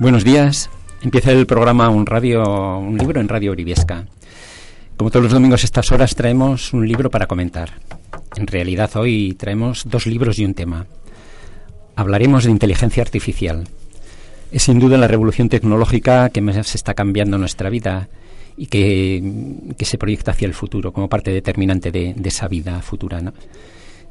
[0.00, 0.70] Buenos días.
[1.02, 4.06] Empieza el programa Un Radio, un libro en Radio Oriviesca.
[4.96, 7.74] Como todos los domingos a estas horas traemos un libro para comentar.
[8.34, 10.86] En realidad hoy traemos dos libros y un tema.
[11.96, 13.68] Hablaremos de inteligencia artificial.
[14.50, 18.08] Es sin duda la revolución tecnológica que más está cambiando nuestra vida
[18.56, 19.22] y que,
[19.80, 23.20] se proyecta hacia el futuro como parte determinante de, esa vida futura.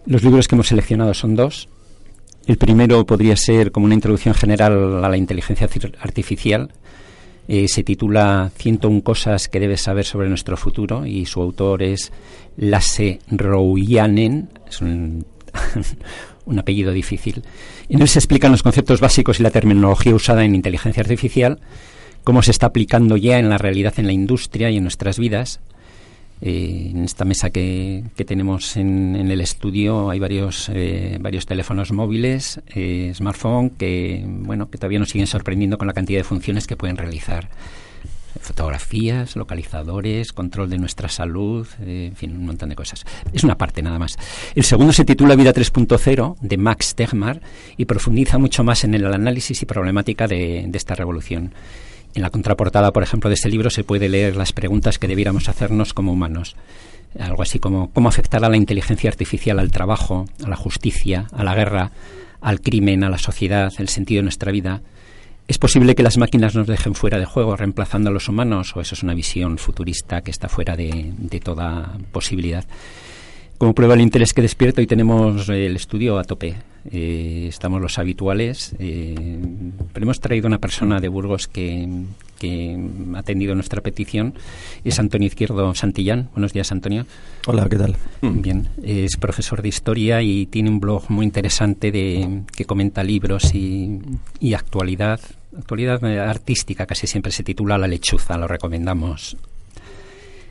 [0.06, 1.68] Los libros que hemos seleccionado son dos.
[2.48, 6.72] El primero podría ser como una introducción general a la inteligencia artificial.
[7.48, 12.12] Eh, se titula 101 cosas que debes saber sobre nuestro futuro y su autor es
[12.58, 14.50] Lasse Rouyanen.
[14.68, 15.26] Es un,
[16.46, 17.44] un apellido difícil.
[17.88, 21.60] En él se explican los conceptos básicos y la terminología usada en inteligencia artificial,
[22.24, 25.60] cómo se está aplicando ya en la realidad en la industria y en nuestras vidas
[26.42, 32.62] eh, en esta mesa que, tenemos en, el estudio hay varios eh, varios teléfonos móviles,
[32.68, 36.78] eh, smartphone que bueno que todavía nos siguen sorprendiendo con la cantidad de funciones que
[36.78, 37.50] pueden realizar
[38.40, 43.04] fotografías, localizadores, control de nuestra salud, en fin, un montón de cosas.
[43.34, 44.18] Es una parte nada más.
[44.56, 47.42] El segundo se titula Vida 3.0 de Max Tegmar
[47.76, 51.52] y profundiza mucho más en el análisis y problemática de esta revolución.
[52.16, 55.48] En la contraportada, por ejemplo, de este libro se puede leer las preguntas que debiéramos
[55.48, 56.56] hacernos como humanos.
[57.20, 61.56] Algo así como cómo afectará la inteligencia artificial al trabajo, a la justicia, a la
[61.56, 61.92] guerra,
[62.42, 64.82] al crimen, a la sociedad, el sentido de nuestra vida.
[65.48, 68.82] ¿Es posible que las máquinas nos dejen fuera de juego reemplazando a los humanos o
[68.82, 71.12] eso es una visión futurista que está fuera de,
[71.44, 72.66] toda posibilidad?
[73.58, 76.56] Como prueba el interés que despierto, y tenemos el estudio a tope.
[76.92, 79.38] Eh, estamos los habituales, eh,
[79.94, 81.88] pero hemos traído una persona de Burgos que,
[83.14, 84.34] ha atendido nuestra petición.
[84.86, 86.30] Es Antonio Izquierdo Santillán.
[86.32, 87.06] Buenos días, Antonio.
[87.48, 87.98] Hola, ¿qué tal?
[88.22, 93.54] Bien, es profesor de historia y tiene un blog muy interesante de, que comenta libros
[93.54, 94.00] y,
[94.40, 95.20] y actualidad,
[95.58, 99.36] actualidad artística, casi siempre se titula La lechuza, lo recomendamos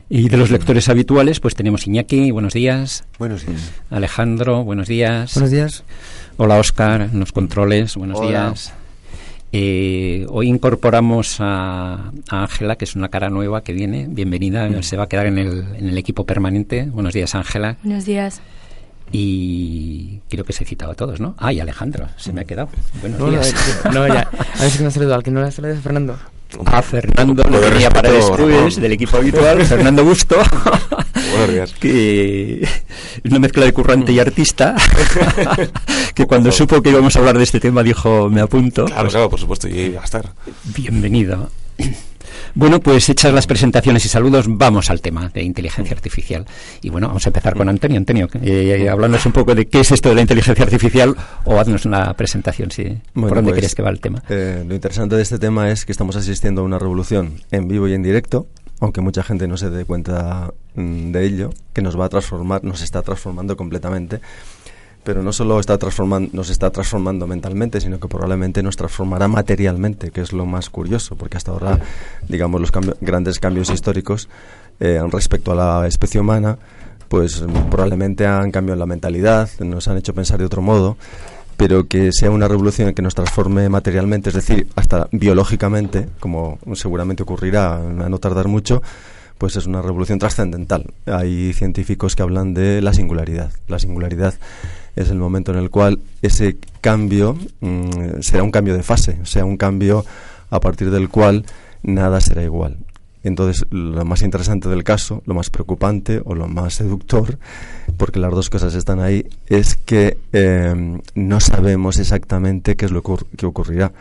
[0.09, 3.05] y de los lectores habituales, pues tenemos Iñaki, buenos días.
[3.19, 3.71] Buenos días.
[3.91, 5.35] Alejandro, buenos días.
[5.35, 5.83] Buenos días.
[6.37, 8.73] Hola, Oscar, en los controles, buenos días.
[9.51, 14.07] Eh, hoy incorporamos a Ángela, que es una cara nueva que viene.
[14.09, 14.81] Bienvenida, mm.
[14.81, 16.87] se va a quedar en el, en el equipo permanente.
[16.91, 17.77] Buenos días, Ángela.
[17.83, 18.41] Buenos días.
[19.11, 21.35] Y creo que se he citado a todos, ¿no?
[21.37, 22.69] Ah, y Alejandro, se me ha quedado.
[23.01, 23.55] Buenos días.
[23.93, 24.27] No, ya.
[24.57, 26.17] A ver si no ha saludado, al que no le ha saludado Fernando
[26.65, 30.37] a Fernando, lo tenía para después del equipo habitual, Fernando Busto,
[31.79, 34.75] que es una mezcla de currante y artista,
[36.13, 38.85] que cuando supo que íbamos a hablar de este tema dijo, me apunto.
[38.85, 40.33] Claro, claro, por supuesto, y a estar.
[40.75, 41.49] Bienvenido.
[42.55, 46.45] Bueno, pues hechas las presentaciones y saludos, vamos al tema de inteligencia artificial.
[46.81, 47.97] Y bueno, vamos a empezar con Antonio.
[47.97, 51.15] Antonio, eh, hablándonos un poco de qué es esto de la inteligencia artificial
[51.45, 54.23] o haznos una presentación, si, por dónde crees que va el tema.
[54.29, 57.87] Eh, lo interesante de este tema es que estamos asistiendo a una revolución en vivo
[57.87, 58.47] y en directo,
[58.79, 62.63] aunque mucha gente no se dé cuenta mm, de ello, que nos va a transformar,
[62.63, 64.21] nos está transformando completamente
[65.09, 70.11] pero no solo está transformando, nos está transformando mentalmente, sino que probablemente nos transformará materialmente,
[70.11, 71.79] que es lo más curioso, porque hasta ahora,
[72.27, 72.71] digamos, los
[73.01, 74.29] grandes cambios históricos
[74.79, 76.59] eh, respecto a la especie humana,
[77.07, 80.95] pues probablemente han cambiado la mentalidad, nos han hecho pensar de otro modo,
[81.57, 87.23] pero que sea una revolución que nos transforme materialmente, es decir, hasta biológicamente, como seguramente
[87.23, 88.83] ocurrirá a no tardar mucho,
[89.39, 90.85] pues es una revolución trascendental.
[91.07, 93.51] Hay científicos que hablan de la singularidad.
[93.67, 94.35] La singularidad
[94.95, 99.25] es el momento en el cual ese cambio mm, será un cambio de fase, o
[99.25, 100.05] sea, un cambio
[100.49, 101.45] a partir del cual
[101.81, 102.77] nada será igual.
[103.23, 107.37] Entonces, lo más interesante del caso, lo más preocupante o lo más seductor,
[107.97, 113.01] porque las dos cosas están ahí, es que eh, no sabemos exactamente qué es lo
[113.03, 113.93] que ocurrirá.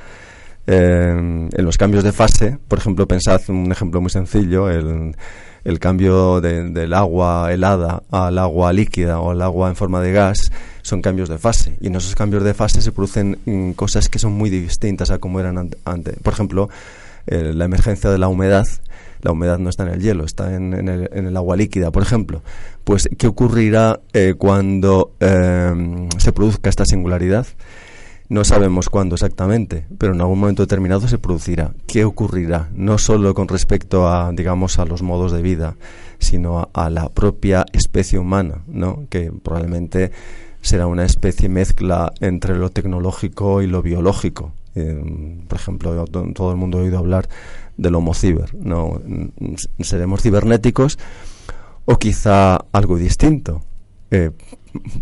[0.70, 5.14] Eh, en los cambios de fase, por ejemplo, pensad un ejemplo muy sencillo, el,
[5.80, 11.00] cambio del agua helada al agua líquida o al agua en forma de gas son
[11.00, 11.78] cambios de fase.
[11.80, 15.18] Y en esos cambios de fase se producen mm, cosas que son muy distintas a
[15.18, 16.16] como eran antes.
[16.22, 16.68] Por ejemplo,
[17.26, 18.66] eh, la emergencia de la humedad.
[19.22, 22.42] La humedad no está en el hielo, está en, el, agua líquida, por ejemplo.
[22.84, 27.46] Pues, ¿qué ocurrirá eh, cuando eh, se produzca esta singularidad?
[28.28, 31.72] No sabemos cuándo exactamente, pero en algún momento determinado se producirá.
[31.86, 32.68] ¿Qué ocurrirá?
[32.74, 35.76] No solo con respecto a, digamos, a los modos de vida,
[36.18, 39.06] sino a, la propia especie humana, ¿no?
[39.08, 40.12] Que probablemente
[40.60, 44.52] será una especie mezcla entre lo tecnológico y lo biológico.
[44.74, 47.30] Eh, por ejemplo, todo el mundo ha oído hablar
[47.78, 49.00] del homo ciber, ¿no?
[49.80, 50.98] Seremos cibernéticos
[51.86, 53.62] o quizá algo distinto.
[54.10, 54.32] Eh,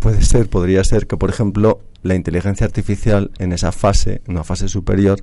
[0.01, 4.45] puede ser, podría ser que, por ejemplo, la inteligencia artificial en esa fase, en una
[4.45, 5.23] fase superior,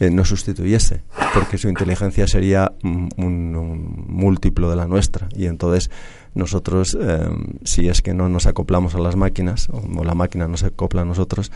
[0.00, 1.02] eh, nos sustituyese,
[1.32, 5.28] porque su inteligencia sería un, un múltiplo de la nuestra.
[5.34, 5.90] Y entonces
[6.34, 7.28] nosotros, eh,
[7.62, 11.02] si es que no nos acoplamos a las máquinas, o, la máquina no se acopla
[11.02, 11.52] a nosotros,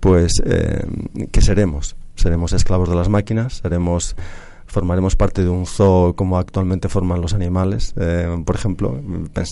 [0.00, 0.84] pues, eh,
[1.30, 1.96] ¿qué seremos?
[2.14, 3.60] ¿Seremos esclavos de las máquinas?
[3.62, 4.16] ¿Seremos
[4.74, 7.94] formaremos parte de un zoo como actualmente forman los animales.
[7.96, 9.00] Eh, por ejemplo,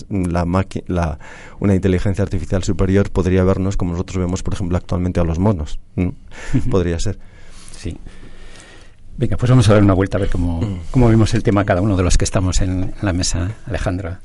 [0.09, 0.45] la,
[0.87, 1.19] la
[1.61, 5.79] una inteligencia artificial superior podría vernos como nosotros vemos, por ejemplo, actualmente a los monos.
[6.69, 7.17] podría ser.
[7.71, 7.97] Sí.
[9.15, 10.59] Venga, pues vamos a dar una vuelta a ver cómo,
[10.91, 14.19] cómo vemos el tema cada uno de los que estamos en la mesa, Alejandra.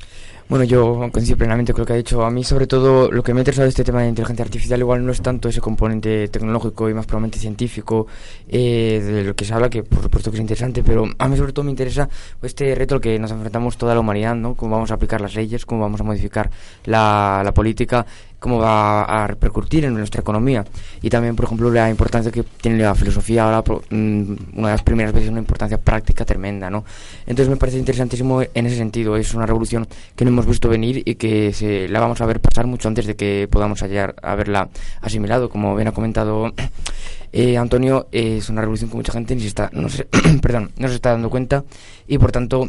[0.48, 2.24] Bueno, yo coincido plenamente con lo que ha dicho.
[2.24, 4.80] A mí, sobre todo, lo que me ha interesado de este tema de inteligencia artificial,
[4.80, 8.06] igual no es tanto ese componente tecnológico y más probablemente científico
[8.48, 11.36] eh, de lo que se habla, que por supuesto que es interesante, pero a mí,
[11.36, 12.08] sobre todo, me interesa
[12.40, 14.54] este reto al que nos enfrentamos toda la humanidad, ¿no?
[14.54, 16.50] Cómo vamos a aplicar las leyes, cómo vamos a modificar
[16.86, 18.06] la, la política
[18.38, 20.64] cómo va a repercutir en nuestra economía.
[21.02, 24.82] Y también por ejemplo la importancia que tiene la filosofía ahora mm, una de las
[24.82, 26.84] primeras veces una importancia práctica tremenda no
[27.26, 29.16] entonces me parece interesantísimo en ese sentido.
[29.16, 29.86] Es una revolución
[30.16, 33.06] que no hemos visto venir y que se la vamos a ver pasar mucho antes
[33.06, 34.68] de que podamos hallar, haberla
[35.00, 35.48] asimilado.
[35.48, 36.52] Como bien ha comentado
[37.32, 40.04] eh, Antonio es una revolución que mucha gente ni se está no se,
[40.42, 41.64] perdón no se está dando cuenta
[42.06, 42.68] y por tanto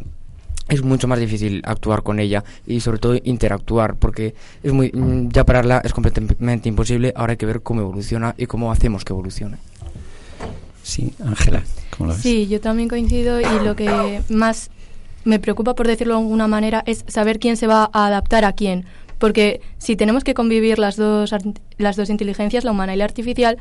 [0.69, 5.30] es mucho más difícil actuar con ella y sobre todo interactuar porque es muy mm,
[5.30, 7.12] ya pararla es completamente imposible.
[7.16, 9.57] Ahora hay que ver cómo evoluciona y cómo hacemos que evolucione.
[10.83, 11.63] Sí Ángela
[11.95, 12.24] ¿cómo lo ves?
[12.24, 14.69] sí yo también coincido y lo que más
[15.25, 18.54] me preocupa por decirlo de alguna manera es saber quién se va a adaptar a
[18.54, 18.86] quién.
[19.18, 21.33] Porque si tenemos que convivir las dos
[21.77, 23.57] las dos inteligencias la humana y la artificial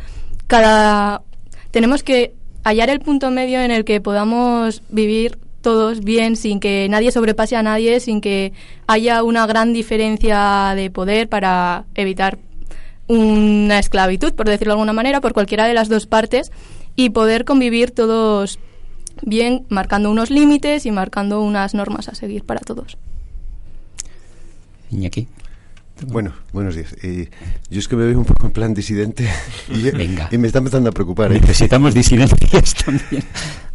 [0.46, 1.22] cada
[1.70, 2.34] tenemos que
[2.64, 7.56] hallar el punto medio en el que podamos vivir todos bien, sin que nadie sobrepase
[7.56, 8.52] a nadie, sin que
[8.86, 12.38] haya una gran diferencia de poder para evitar
[13.08, 16.52] una esclavitud, por decirlo de alguna manera, por cualquiera de las dos partes
[16.94, 18.58] y poder convivir todos
[19.22, 22.98] bien, marcando unos límites y marcando unas normas a seguir para todos.
[24.90, 25.26] Iñaki.
[26.06, 26.94] Bueno, buenos días.
[27.02, 27.28] Eh,
[27.70, 29.28] yo es que me veo un poco en plan disidente
[29.68, 29.88] y,
[30.34, 31.32] y me está empezando a preocupar.
[31.32, 31.40] ¿eh?
[31.40, 33.24] Necesitamos disidencias también.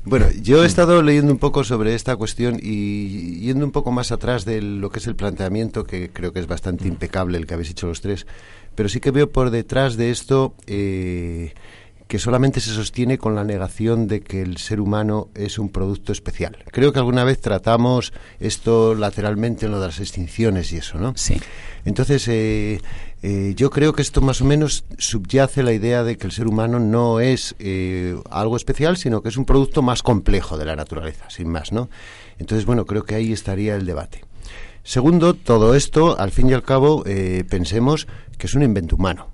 [0.06, 4.12] Bueno, yo he estado leyendo un poco sobre esta cuestión y yendo un poco más
[4.12, 7.54] atrás de lo que es el planteamiento, que creo que es bastante impecable el que
[7.54, 8.28] habéis hecho los tres,
[8.76, 11.54] pero sí que veo por detrás de esto eh,
[12.08, 16.12] que solamente se sostiene con la negación de que el ser humano es un producto
[16.12, 16.58] especial.
[16.72, 21.14] Creo que alguna vez tratamos esto lateralmente en lo de las extinciones y eso, ¿no?
[21.16, 21.40] Sí.
[21.86, 22.80] Entonces, eh,
[23.26, 26.48] eh, yo creo que esto más o menos subyace la idea de que el ser
[26.48, 30.76] humano no es eh, algo especial, sino que es un producto más complejo de la
[30.76, 31.90] naturaleza, sin más, ¿no?
[32.38, 34.26] Entonces, bueno, creo que ahí estaría el debate.
[34.84, 38.08] Segundo, todo esto, al fin y al cabo, eh, pensemos
[38.38, 39.33] que es un invento humano.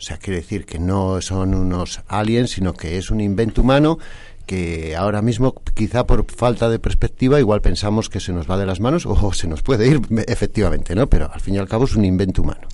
[0.00, 3.98] O sea, quiere decir que no son unos aliens, sino que es un invento humano
[4.46, 8.64] que ahora mismo, quizá por falta de perspectiva, igual pensamos que se nos va de
[8.64, 11.06] las manos o se nos puede ir, efectivamente, ¿no?
[11.06, 12.66] Pero al fin y al cabo es un invento humano.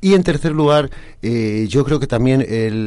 [0.00, 0.90] Y en tercer lugar,
[1.22, 2.44] eh, yo creo que también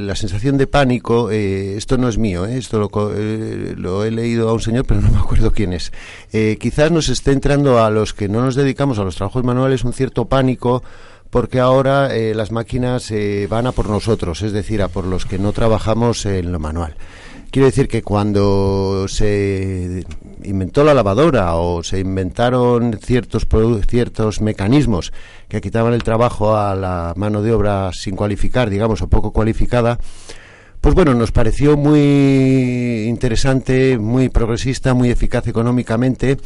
[0.07, 4.53] la sensación de pánico, eh, esto no es mío, eh, esto lo, he leído a
[4.53, 5.93] un señor, pero no me acuerdo quién es.
[6.59, 9.93] quizás nos esté entrando a los que no nos dedicamos a los trabajos manuales un
[9.93, 10.83] cierto pánico
[11.31, 13.11] porque ahora las máquinas
[13.49, 16.95] van a por nosotros, es decir, a por los que no trabajamos en lo manual.
[17.51, 20.05] Quiero decir que cuando se
[20.43, 23.45] inventó la lavadora o se inventaron ciertos,
[23.89, 25.11] ciertos mecanismos
[25.49, 29.99] que quitaban el trabajo a la mano de obra sin cualificar, digamos, o poco cualificada,
[30.79, 36.37] pues bueno, nos pareció muy interesante, muy progresista, muy eficaz económicamente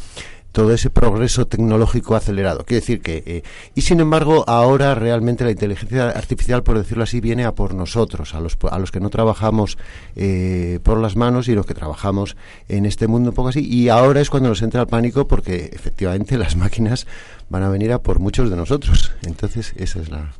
[0.56, 2.64] todo ese progreso tecnológico acelerado.
[2.64, 3.42] Quiere decir que, eh,
[3.74, 8.34] y sin embargo, ahora realmente la inteligencia artificial, por decirlo así, viene a por nosotros,
[8.34, 9.76] a los, a los que no trabajamos
[10.14, 12.38] eh, por las manos y los que trabajamos
[12.70, 13.68] en este mundo un poco así.
[13.68, 17.06] Y ahora es cuando nos entra el pánico porque efectivamente las máquinas
[17.50, 19.12] van a venir a por muchos de nosotros.
[19.26, 20.32] Entonces, esa es la,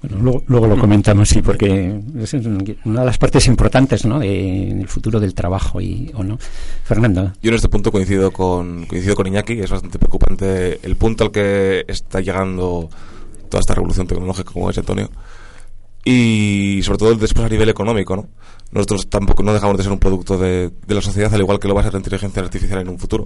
[0.00, 2.32] bueno, luego, lo comentamos, sí, porque es
[2.84, 4.20] una de las partes importantes ¿no?
[4.20, 6.38] del futuro del trabajo, y, ¿o no?
[6.84, 7.32] Fernando.
[7.42, 11.30] Yo en este punto coincido con, coincido con Iñaki, es bastante preocupante el punto al
[11.32, 12.88] que está llegando
[13.48, 15.10] toda esta revolución tecnológica, como es Antonio,
[16.04, 18.28] y sobre todo después a nivel económico, ¿no?
[18.70, 21.66] Nosotros tampoco no dejamos de ser un producto de, de la sociedad, al igual que
[21.66, 23.24] lo va a ser la inteligencia artificial en un futuro.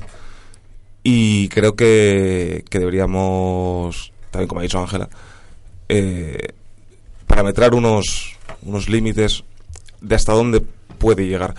[1.02, 5.08] Y creo que, que deberíamos, también como ha dicho Ángela,
[5.88, 6.54] eh,
[7.32, 9.42] parametrar unos, unos límites
[10.02, 10.60] de hasta dónde
[10.98, 11.54] puede llegar.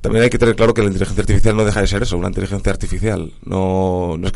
[0.00, 2.28] También hay que tener claro que la inteligencia artificial no deja de ser eso, una
[2.28, 3.30] inteligencia artificial.
[3.44, 4.32] No, no es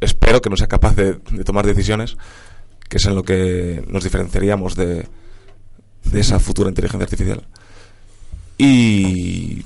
[0.00, 1.14] espero que no sea capaz de,
[1.44, 2.16] tomar decisiones,
[2.88, 5.06] que es en lo que nos diferenciaríamos de,
[6.04, 7.46] de esa futura inteligencia artificial.
[8.56, 9.64] Y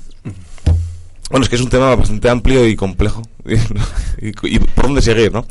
[1.29, 3.21] bueno, es que es un tema bastante amplio y complejo.
[4.21, 5.45] y, por dónde seguir, ¿no?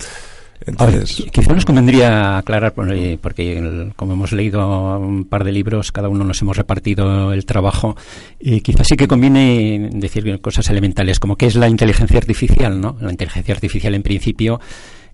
[0.68, 1.25] Entonces...
[1.32, 6.40] quizá nos convendría aclarar, porque como hemos leído un par de libros, cada uno nos
[6.42, 7.96] hemos repartido el trabajo,
[8.38, 12.96] y quizás sí que conviene decir cosas elementales, como qué es la inteligencia artificial, ¿no?
[13.00, 14.60] La inteligencia artificial, en principio,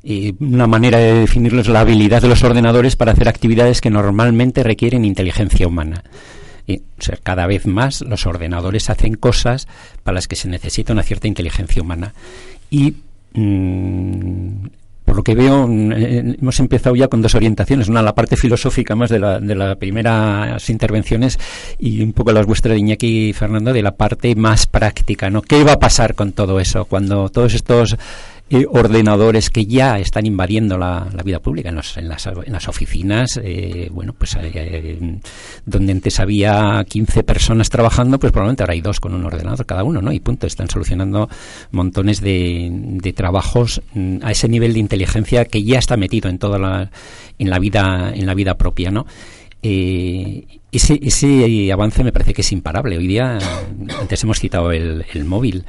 [0.02, 3.88] y una manera de definirlo es la habilidad de los ordenadores para hacer actividades que
[3.88, 6.04] normalmente requieren inteligencia humana.
[6.66, 9.66] Y, o sea, cada vez más los ordenadores hacen cosas
[10.02, 12.12] para las que se necesita una cierta inteligencia humana.
[12.70, 12.96] Y
[13.32, 14.66] mm,
[15.14, 17.88] por lo que veo, mm, eh, hemos empezado ya con dos orientaciones.
[17.88, 21.38] Una, la parte filosófica más de, la, de las primeras intervenciones
[21.78, 25.40] y un poco las vuestras Iñaki y Fernando de la parte más práctica, ¿no?
[25.40, 27.96] ¿Qué va a pasar con todo eso cuando todos estos
[28.70, 34.12] ordenadores que ya están invadiendo la, vida pública en, las, en, las, oficinas, eh, bueno,
[34.12, 35.18] pues eh,
[35.64, 39.82] donde antes había 15 personas trabajando, pues probablemente ahora hay dos con un ordenador cada
[39.82, 40.12] uno, ¿no?
[40.12, 41.28] Y punto, están solucionando
[41.70, 46.38] montones de, de trabajos mm, a ese nivel de inteligencia que ya está metido en
[46.38, 46.90] toda la,
[47.38, 49.06] en la vida, en la vida propia, ¿no?
[49.62, 52.98] Eh, ese, ese avance me parece que es imparable.
[52.98, 53.38] Hoy día,
[53.98, 55.64] antes hemos citado el, el móvil.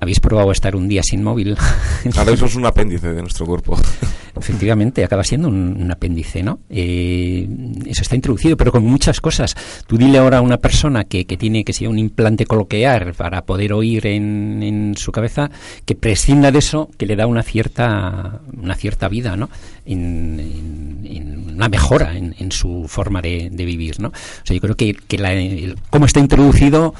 [0.00, 1.56] ¿Habéis probado estar un día sin móvil?
[2.16, 3.78] Ahora eso es un apéndice de nuestro cuerpo.
[4.36, 6.60] Efectivamente, acaba siendo un, apéndice, ¿no?
[6.70, 7.46] Eh,
[7.84, 9.54] eso está introducido, pero con muchas cosas.
[9.86, 13.42] Tú dile ahora a una persona que, que tiene que ser un implante coloquial para
[13.42, 15.50] poder oír en, en, su cabeza,
[15.84, 19.50] que prescinda de eso, que le da una cierta, una cierta vida, ¿no?
[19.84, 24.08] En, en, una mejora en, su forma de, de, vivir, ¿no?
[24.08, 24.12] O
[24.44, 26.94] sea, yo creo que, que la, el, cómo está introducido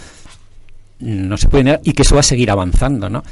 [1.01, 3.23] no se puede negar y que eso va a seguir avanzando, ¿no?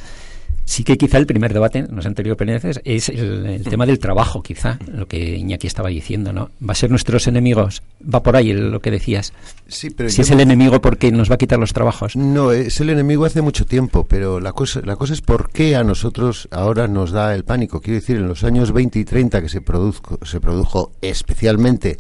[0.68, 4.42] Sí que quizá el primer debate en los anteriores penitencias es el, tema del trabajo,
[4.42, 6.50] quizá, lo que Iñaki estaba diciendo, ¿no?
[6.60, 7.82] ¿Va a ser nuestros enemigos?
[8.02, 9.32] Va por ahí lo que decías.
[9.66, 12.16] Sí, pero si es el enemigo porque nos va a quitar los trabajos.
[12.16, 15.75] No, es el enemigo hace mucho tiempo, pero la cosa, la cosa es por qué
[15.75, 17.80] a nosotros ahora nos da el pánico.
[17.80, 21.96] Quiero decir, en los años 20 y 30 que se, produjo, se produjo especialmente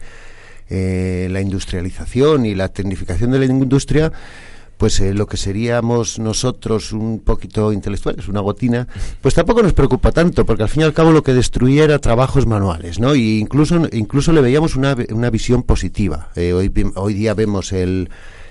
[0.68, 4.12] eh, la industrialización y la tecnificación de la industria,
[4.78, 8.86] pues eh, lo que seríamos nosotros un poquito intelectuales, una gotina,
[9.20, 11.98] pues tampoco nos preocupa tanto, porque al fin y al cabo lo que destruía era
[11.98, 13.14] trabajos manuales, ¿no?
[13.14, 16.30] Y incluso, incluso le veíamos una, una visión positiva.
[16.36, 18.08] Eh, hoy, hoy día vemos el,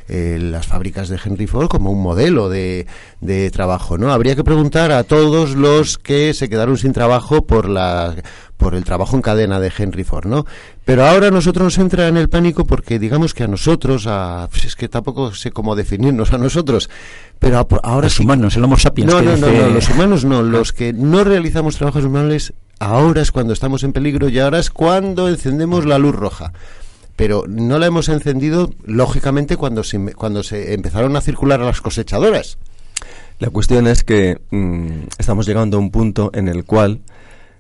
[0.08, 2.88] las fábricas de Henry Ford como un modelo de,
[3.20, 4.12] de, trabajo, ¿no?
[4.12, 8.16] Habría que preguntar a todos los que se quedaron sin trabajo por la
[8.58, 10.46] por el trabajo en cadena de Henry Ford, ¿no?
[10.84, 14.66] Pero ahora nosotros nos entra en el pánico porque digamos que a nosotros, a, pues
[14.66, 16.90] es que tampoco sé cómo definirnos a nosotros,
[17.38, 19.14] pero ahora los humanos, el Homo sapiens.
[19.14, 23.54] No, no, no, los humanos no, los que no realizamos trabajos humanos, ahora es cuando
[23.54, 26.52] estamos en peligro y ahora es cuando encendemos la luz roja
[27.18, 32.58] pero no la hemos encendido lógicamente cuando se, cuando se empezaron a circular las cosechadoras.
[33.40, 37.02] La cuestión es que mm, estamos llegando a un punto en el cual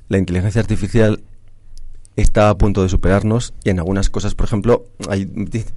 [0.09, 1.21] la inteligencia artificial
[2.15, 5.25] está a punto de superarnos y en algunas cosas, por ejemplo, hay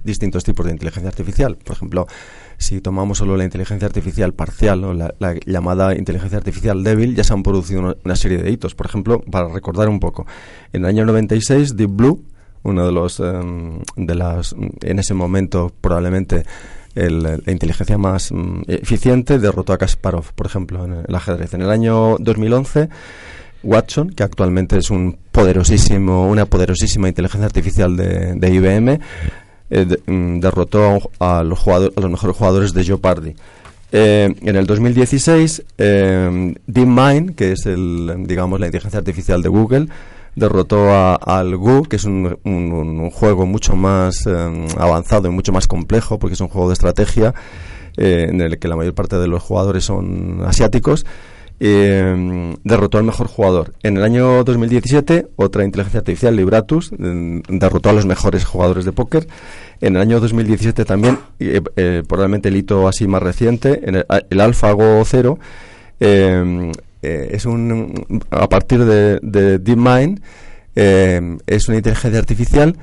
[0.03, 1.55] distintos tipos de inteligencia artificial.
[1.57, 2.07] Por ejemplo,
[2.57, 5.13] si tomamos solo la inteligencia artificial parcial o la,
[5.45, 8.75] llamada inteligencia artificial débil, ya se han producido una, serie de hitos.
[8.75, 10.25] Por ejemplo, para recordar un poco,
[10.73, 12.23] en el año 96 Deep Blue,
[12.63, 16.45] uno de los em, de las en ese momento probablemente
[16.93, 21.53] la inteligencia más mm, eficiente derrotó a Kasparov, por ejemplo, en el ajedrez.
[21.53, 22.89] En el año 2011
[23.63, 28.99] Watson, que actualmente es un poderosísimo, una poderosísima inteligencia artificial de, IBM,
[29.69, 33.35] eh, mm, derrotó a los, jugadores, a los mejores jugadores de Jeopardy.
[33.93, 39.87] Eh, en el 2016, eh, DeepMind, que es el, digamos, la inteligencia artificial de Google,
[40.35, 45.67] derrotó al Go, que es un, un, juego mucho más eh, avanzado y mucho más
[45.67, 47.33] complejo, porque es un juego de estrategia
[47.97, 51.05] en el que la mayor parte de los jugadores son asiáticos
[51.63, 53.73] eh, derrotó al mejor jugador.
[53.83, 58.91] En el año 2017, otra inteligencia artificial, Libratus, mm, derrotó a los mejores jugadores de
[58.91, 59.27] póker.
[59.79, 64.05] En el año 2017 también, eh, eh, probablemente el hito así más reciente, en el,
[64.31, 65.37] el AlphaGo 0,
[67.01, 70.21] eh, es un, a partir de, de DeepMind,
[70.73, 72.77] es una inteligencia artificial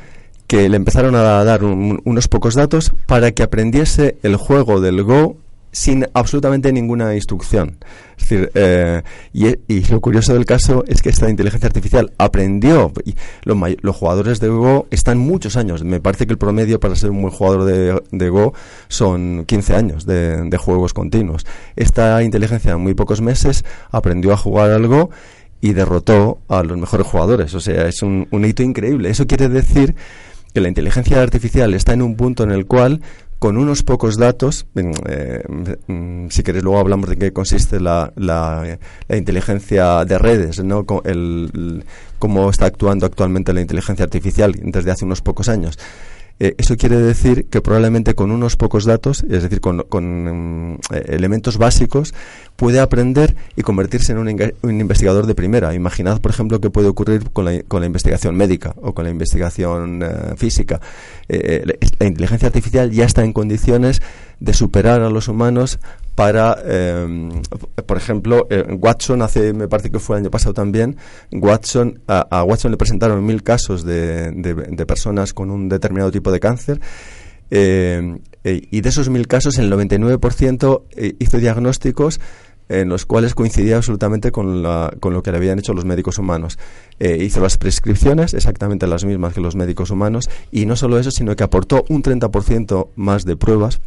[0.46, 5.36] que le empezaron a dar unos pocos datos para que aprendiese el juego del Go
[5.72, 7.78] sin absolutamente ninguna instrucción.
[8.16, 13.14] Es decir, eh, y, lo curioso del caso es que esta inteligencia artificial aprendió, y
[13.44, 17.22] los, jugadores de Go están muchos años, me parece que el promedio para ser un
[17.22, 18.54] buen jugador de, Go
[18.88, 21.46] son 15 años de, juegos continuos.
[21.76, 25.10] Esta inteligencia en muy pocos meses aprendió a jugar al Go
[25.60, 27.54] y derrotó a los mejores jugadores.
[27.54, 29.10] O sea, es un hito increíble.
[29.10, 29.94] Eso quiere decir
[30.52, 33.02] que la inteligencia artificial está en un punto en el cual
[33.38, 35.42] con unos pocos datos, eh,
[35.86, 38.78] mm, si queréis luego hablamos de qué consiste la, la,
[39.08, 40.84] inteligencia de redes, ¿no?
[41.04, 41.84] El,
[42.18, 45.78] cómo está actuando actualmente la inteligencia artificial desde hace unos pocos años.
[46.40, 50.78] Eh, eso quiere decir que probablemente con unos pocos datos, es decir, con, con mm,
[51.06, 52.14] elementos básicos,
[52.56, 55.74] puede aprender y convertirse en un, investigador de primera.
[55.74, 59.10] Imaginad, por ejemplo, qué puede ocurrir con la, con la investigación médica o con la
[59.10, 60.80] investigación eh, física.
[61.28, 61.64] Eh,
[61.98, 64.00] la inteligencia artificial ya está en condiciones
[64.40, 65.80] de superar a los humanos
[66.18, 67.42] para, em,
[67.86, 68.48] por ejemplo,
[68.80, 70.96] Watson, hace, me parece que fue el año pasado también,
[71.30, 76.40] Watson, a, Watson le presentaron mil casos de, de, personas con un determinado tipo de
[76.40, 76.80] cáncer.
[77.50, 82.18] Em, eh, y de esos mil casos, el 99% eh, hizo diagnósticos
[82.68, 86.18] en los cuales coincidía absolutamente con, la, con, lo que le habían hecho los médicos
[86.18, 86.58] humanos.
[86.98, 91.12] Eh, hizo las prescripciones exactamente las mismas que los médicos humanos y no solo eso,
[91.12, 93.80] sino que aportó un 30% más de pruebas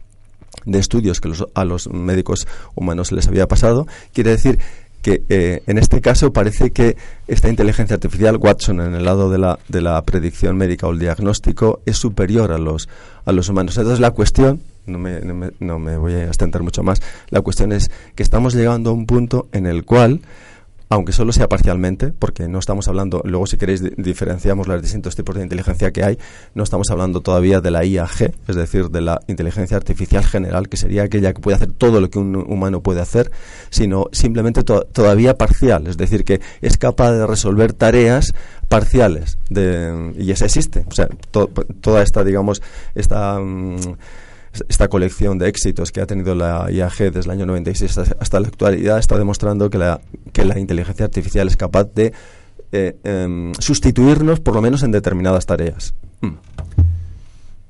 [0.65, 3.87] de estudios que a los médicos humanos les había pasado.
[4.13, 4.59] Quiere decir
[5.01, 6.95] que eh, en este caso parece que
[7.27, 10.99] esta inteligencia artificial, Watson, en el lado de la, de la predicción médica o el
[10.99, 12.87] diagnóstico, es superior a los,
[13.25, 13.77] a los humanos.
[13.77, 17.41] Entonces la cuestión, no me, no me, no me voy a extender mucho más, la
[17.41, 20.21] cuestión es que estamos llegando a un punto en el cual
[20.91, 25.37] aunque solo sea parcialmente, porque no estamos hablando, luego si queréis diferenciamos los distintos tipos
[25.37, 26.17] de inteligencia que hay,
[26.53, 30.75] no estamos hablando todavía de la IAG, es decir, de la inteligencia artificial general, que
[30.75, 33.31] sería aquella que puede hacer todo lo que un humano puede hacer,
[33.69, 38.33] sino simplemente todavía parcial, es decir, que es capaz de resolver tareas
[38.67, 41.07] parciales, de, y eso existe, o sea,
[41.79, 42.61] toda esta, digamos,
[42.95, 43.39] esta...
[43.39, 43.95] Mm,
[44.67, 48.47] esta colección de éxitos que ha tenido la IAG desde el año 96 hasta, la
[48.47, 50.01] actualidad está demostrando que la,
[50.33, 52.13] que la inteligencia artificial es capaz de
[52.71, 55.93] eh, em, sustituirnos por lo menos en determinadas tareas.
[56.21, 56.35] Mm.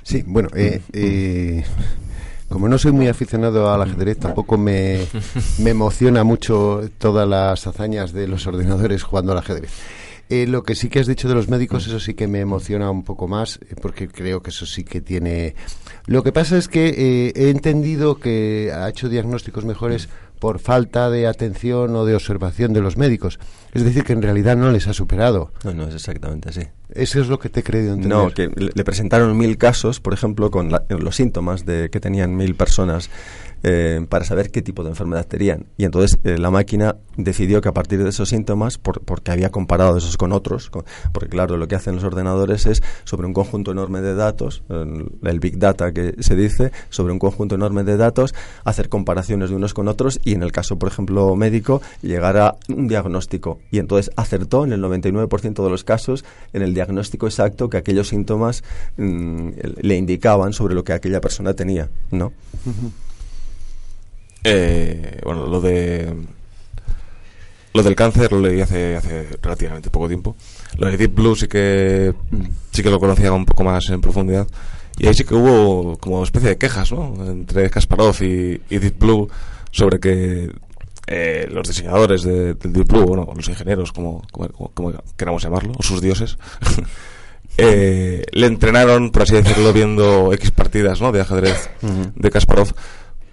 [0.04, 1.64] Sí, bueno, eh, eh,
[2.50, 5.06] como no soy muy aficionado al ajedrez, tampoco me,
[5.60, 9.72] me emociona mucho todas las hazañas de los ordenadores jugando al ajedrez.
[10.32, 12.90] Eh, lo que sí que has dicho de los médicos, eso sí que me emociona
[12.90, 15.56] un poco más, porque creo que eso sí que tiene...
[16.08, 20.10] Lo que pasa es que eh, he entendido que ha hecho diagnósticos mejores
[20.42, 23.40] por falta de atención o de observación de los médicos.
[23.74, 25.52] Es decir, que en realidad no les ha superado.
[25.64, 26.62] No, no, es exactamente así.
[26.90, 28.18] Eso es lo que te he creído entender.
[28.18, 32.56] No, que le presentaron mil casos, por ejemplo, con los síntomas de que tenían mil
[32.56, 33.12] personas
[33.64, 35.68] eh, para saber qué tipo de enfermedad tenían.
[35.78, 39.98] Y entonces eh, la máquina decidió que a partir de esos síntomas, porque había comparado
[39.98, 40.72] esos con otros,
[41.12, 45.40] porque claro, lo que hacen los ordenadores es sobre un conjunto enorme de datos, el,
[45.40, 49.74] Big Data que se dice, sobre un conjunto enorme de datos, hacer comparaciones de unos
[49.74, 53.60] con otros y en el caso, por ejemplo, médico, llegar a un diagnóstico.
[53.72, 58.10] Y entonces acertó en el 99% de los casos en el diagnóstico exacto que aquellos
[58.10, 58.64] síntomas
[58.98, 59.50] mm,
[59.82, 62.34] le indicaban sobre lo que aquella persona tenía, ¿no?
[64.44, 66.16] Eh, bueno, lo de.
[67.74, 70.36] Lo del cáncer lo leí hace, hace relativamente poco tiempo.
[70.78, 72.14] Lo de Deep Blue sí que,
[72.72, 74.46] sí que lo conocía un poco más en profundidad.
[74.98, 77.14] Y ahí sí que hubo como especie de quejas, ¿no?
[77.26, 79.30] Entre Kasparov y, Deep Blue
[79.72, 80.52] sobre que
[81.08, 85.82] eh, los diseñadores de, del Deep Blue, bueno, los ingenieros, como, como, queramos llamarlo, o
[85.82, 86.38] sus dioses,
[87.58, 91.14] eh, le entrenaron, por así decirlo, viendo X partidas, ¿no?
[91.14, 92.74] De ajedrez de Kasparov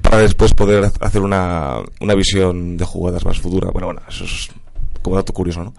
[0.02, 3.72] para después poder hacer una, una visión de jugadas más futuras.
[3.72, 4.50] Bueno, bueno, eso es
[5.02, 5.74] como dato curioso, ¿no?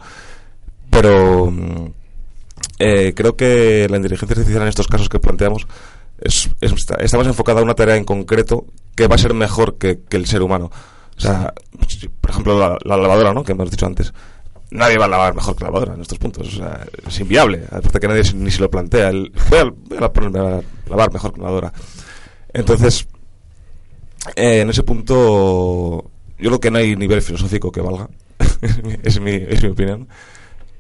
[0.89, 1.91] Pero mm,
[2.79, 5.67] eh, creo que la inteligencia artificial en estos casos que planteamos
[6.19, 10.01] es, está, más enfocada a una tarea en concreto que va a ser mejor que,
[10.09, 10.71] el ser humano.
[11.17, 11.53] O sea,
[12.21, 13.43] por ejemplo, la, lavadora, ¿no?
[13.43, 14.13] Que hemos dicho antes.
[14.71, 16.47] Nadie va a lavar mejor que la lavadora en estos puntos.
[16.47, 17.65] O sea, es inviable.
[17.71, 19.09] Aparte que nadie ni se lo plantea.
[19.09, 21.73] El, voy, a, voy a lavar mejor que la lavadora.
[22.53, 23.07] Entonces,
[24.35, 28.09] eh, en ese punto, yo creo que no hay nivel filosófico que valga,
[29.03, 30.07] es, mi, es mi opinión,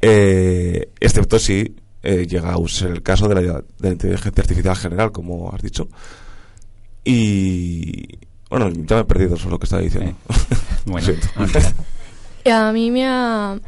[0.01, 4.75] eh, excepto si eh, llega a ser el caso de la, de la inteligencia artificial
[4.75, 5.87] general, como has dicho.
[7.03, 10.13] Y bueno, ya me he perdido sobre lo que estaba diciendo.
[10.85, 11.07] bueno,
[12.45, 13.59] a mí me ha,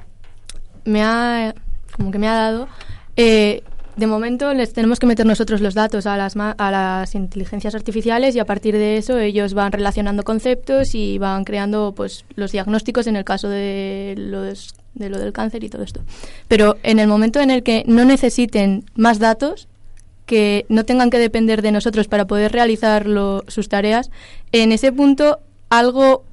[0.85, 1.53] me ha,
[1.95, 2.67] como que me ha dado
[3.15, 3.63] eh,
[3.95, 8.35] de momento les tenemos que meter nosotros los datos a las, a las inteligencias artificiales
[8.35, 13.07] y a partir de eso ellos van relacionando conceptos y van creando pues los diagnósticos
[13.07, 16.01] en el caso de los, de lo del cáncer y todo esto.
[16.47, 19.67] Pero en el momento en el que no necesiten más datos,
[20.25, 23.05] que no tengan que depender de nosotros para poder realizar
[23.47, 24.09] sus tareas,
[24.53, 26.23] en ese punto algo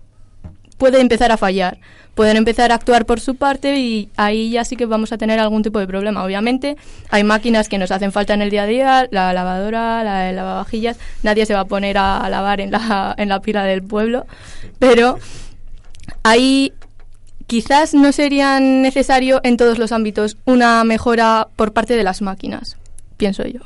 [0.76, 1.80] puede empezar a fallar.
[2.18, 5.38] Pueden empezar a actuar por su parte y ahí ya sí que vamos a tener
[5.38, 6.24] algún tipo de problema.
[6.24, 6.76] Obviamente,
[7.10, 10.98] hay máquinas que nos hacen falta en el día a día, la lavadora, la lavavajillas,
[11.22, 14.26] nadie se va a poner a lavar en la, en la pila del pueblo,
[14.80, 15.20] pero
[16.24, 16.72] ahí
[17.46, 22.78] quizás no sería necesario en todos los ámbitos una mejora por parte de las máquinas,
[23.16, 23.60] pienso yo.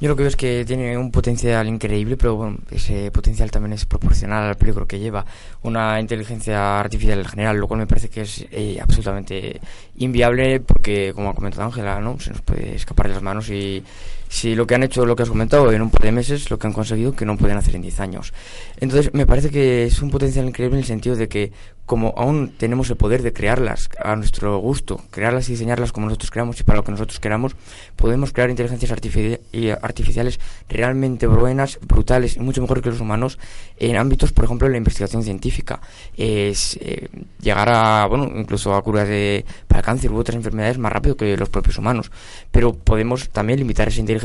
[0.00, 3.74] Yo lo que veo es que tiene un potencial increíble, pero bueno, ese potencial también
[3.74, 5.26] es proporcional al peligro que lleva
[5.62, 9.60] una inteligencia artificial en general, lo cual me parece que es eh, absolutamente
[9.96, 12.18] inviable porque, como ha comentado Ángela, ¿no?
[12.18, 13.84] se nos puede escapar de las manos y
[14.30, 16.58] si lo que han hecho, lo que has comentado, en un par de meses, lo
[16.58, 18.32] que han conseguido, que no pueden hacer en 10 años.
[18.78, 21.52] Entonces, me parece que es un potencial increíble en el sentido de que
[21.90, 26.30] como aún tenemos el poder de crearlas a nuestro gusto, crearlas y diseñarlas como nosotros
[26.30, 27.56] queramos y para lo que nosotros queramos,
[27.96, 30.38] podemos crear inteligencias artificiales
[30.68, 33.40] realmente buenas, brutales y mucho mejor que los humanos
[33.76, 35.80] en ámbitos, por ejemplo, de la investigación científica.
[36.16, 37.08] Es eh,
[37.40, 41.36] llegar a, bueno, incluso a curas de, para cáncer u otras enfermedades más rápido que
[41.36, 42.12] los propios humanos.
[42.52, 44.19] Pero podemos también limitar esa inteligencia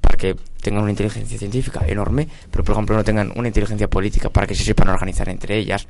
[0.00, 4.30] para que tengan una inteligencia científica enorme, pero por ejemplo no tengan una inteligencia política
[4.30, 5.86] para que se sepan organizar entre ellas.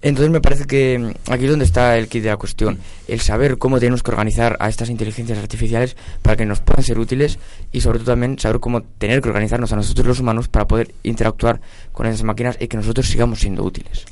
[0.00, 3.20] Entonces me parece que mm, aquí es donde está el kit de la cuestión, el
[3.20, 7.38] saber cómo tenemos que organizar a estas inteligencias artificiales para que nos puedan ser útiles
[7.72, 10.94] y sobre todo también saber cómo tener que organizarnos a nosotros los humanos para poder
[11.02, 11.60] interactuar
[11.92, 14.06] con esas máquinas y que nosotros sigamos siendo útiles.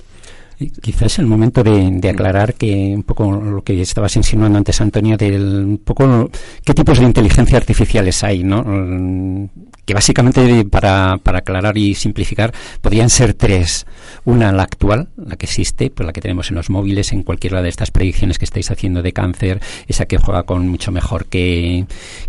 [0.59, 5.65] Quizás el momento de, aclarar que un poco lo que estabas insinuando antes, Antonio, del
[5.67, 6.31] un poco
[6.65, 8.65] qué tipos de inteligencia artificiales hay, ¿no?
[9.85, 13.87] Que básicamente, para, para aclarar y simplificar, podrían ser tres.
[14.25, 17.61] Una, la actual, la que existe, pues la que tenemos en los móviles, en cualquiera
[17.61, 21.87] de estas predicciones que estáis haciendo de cáncer, esa que juega con mucho mejor que,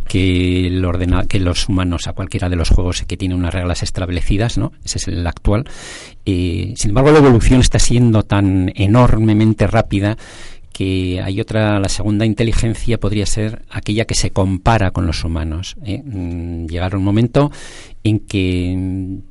[0.08, 3.84] que, el ordena, que los humanos a cualquiera de los juegos que tiene unas reglas
[3.84, 4.74] establecidas, ¿no?
[4.84, 5.66] Ese es el actual.
[6.28, 10.18] Y, sin embargo, la evolución está siendo tan enormemente rápida
[10.74, 15.78] que hay otra, la segunda inteligencia podría ser aquella que se compara con los humanos.
[15.86, 16.04] ¿eh?
[16.04, 17.50] Mm, llegar a un momento
[18.04, 19.22] en que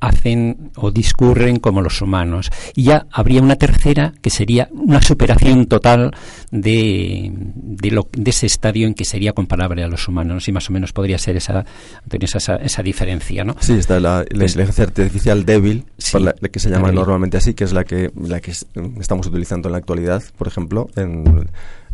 [0.00, 2.50] hacen o discurren como los humanos.
[2.74, 6.12] Y ya habría una tercera que sería una superación total
[6.50, 10.48] de, de, lo, de ese estadio en que sería comparable a los humanos.
[10.48, 11.64] Y más o menos podría ser esa,
[12.10, 13.56] esa, esa diferencia, ¿no?
[13.60, 15.84] Sí, está la, inteligencia artificial débil,
[16.14, 19.72] la, que se llama normalmente así, que es la que, la que estamos utilizando en
[19.72, 21.48] la actualidad, por ejemplo, en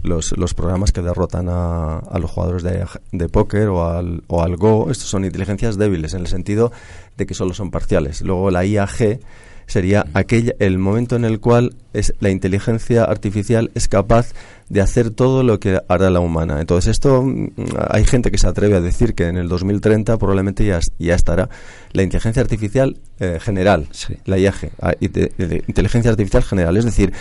[0.05, 4.43] los, los programas que derrotan a, a los jugadores de, de póker o al, o
[4.43, 6.73] al Go, estos son inteligencias débiles en el sentido
[7.17, 8.23] de que solo son parciales.
[8.23, 9.21] Luego la IAG
[9.67, 14.33] sería aquel, el momento en el cual es, la inteligencia artificial es capaz
[14.69, 16.61] de hacer todo lo que hará la humana.
[16.61, 17.49] Entonces esto mm,
[17.89, 21.49] hay gente que se atreve a decir que en el 2030 probablemente ya, ya estará
[21.93, 23.89] la inteligencia artificial eh, general,
[24.25, 27.13] la IAG, ah, inteligencia artificial general, es decir,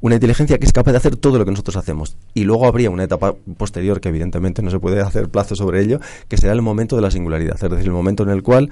[0.00, 2.16] una inteligencia que es capaz de hacer todo lo que nosotros hacemos.
[2.34, 6.00] Y luego habría una etapa posterior, que evidentemente no se puede hacer plazo sobre ello,
[6.28, 8.70] que será el momento de la singularidad, es decir, el momento en el cual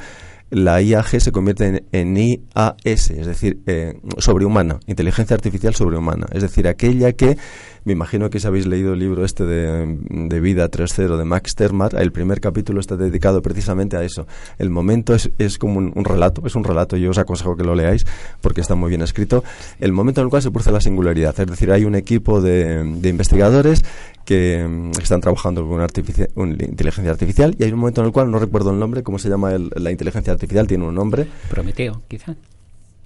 [0.50, 6.68] la IAG se convierte en, IAS, es decir, eh, sobrehumana, inteligencia artificial sobrehumana, es decir,
[6.68, 7.36] aquella que,
[7.84, 11.54] me imagino que si habéis leído el libro este de, de Vida 3.0 de Max
[11.54, 14.26] Termar, el primer capítulo está dedicado precisamente a eso.
[14.58, 17.74] El momento es, es como un, relato, es un relato, yo os aconsejo que lo
[17.74, 18.06] leáis
[18.40, 19.44] porque está muy bien escrito,
[19.80, 22.84] el momento en el cual se produce la singularidad, es decir, hay un equipo de,
[22.84, 23.82] de investigadores
[24.24, 28.30] que mm, están trabajando con una, inteligencia artificial y hay un momento en el cual
[28.30, 31.26] no recuerdo el nombre, cómo se llama la inteligencia artificial, tiene un nombre.
[31.50, 32.34] Prometeo, quizá.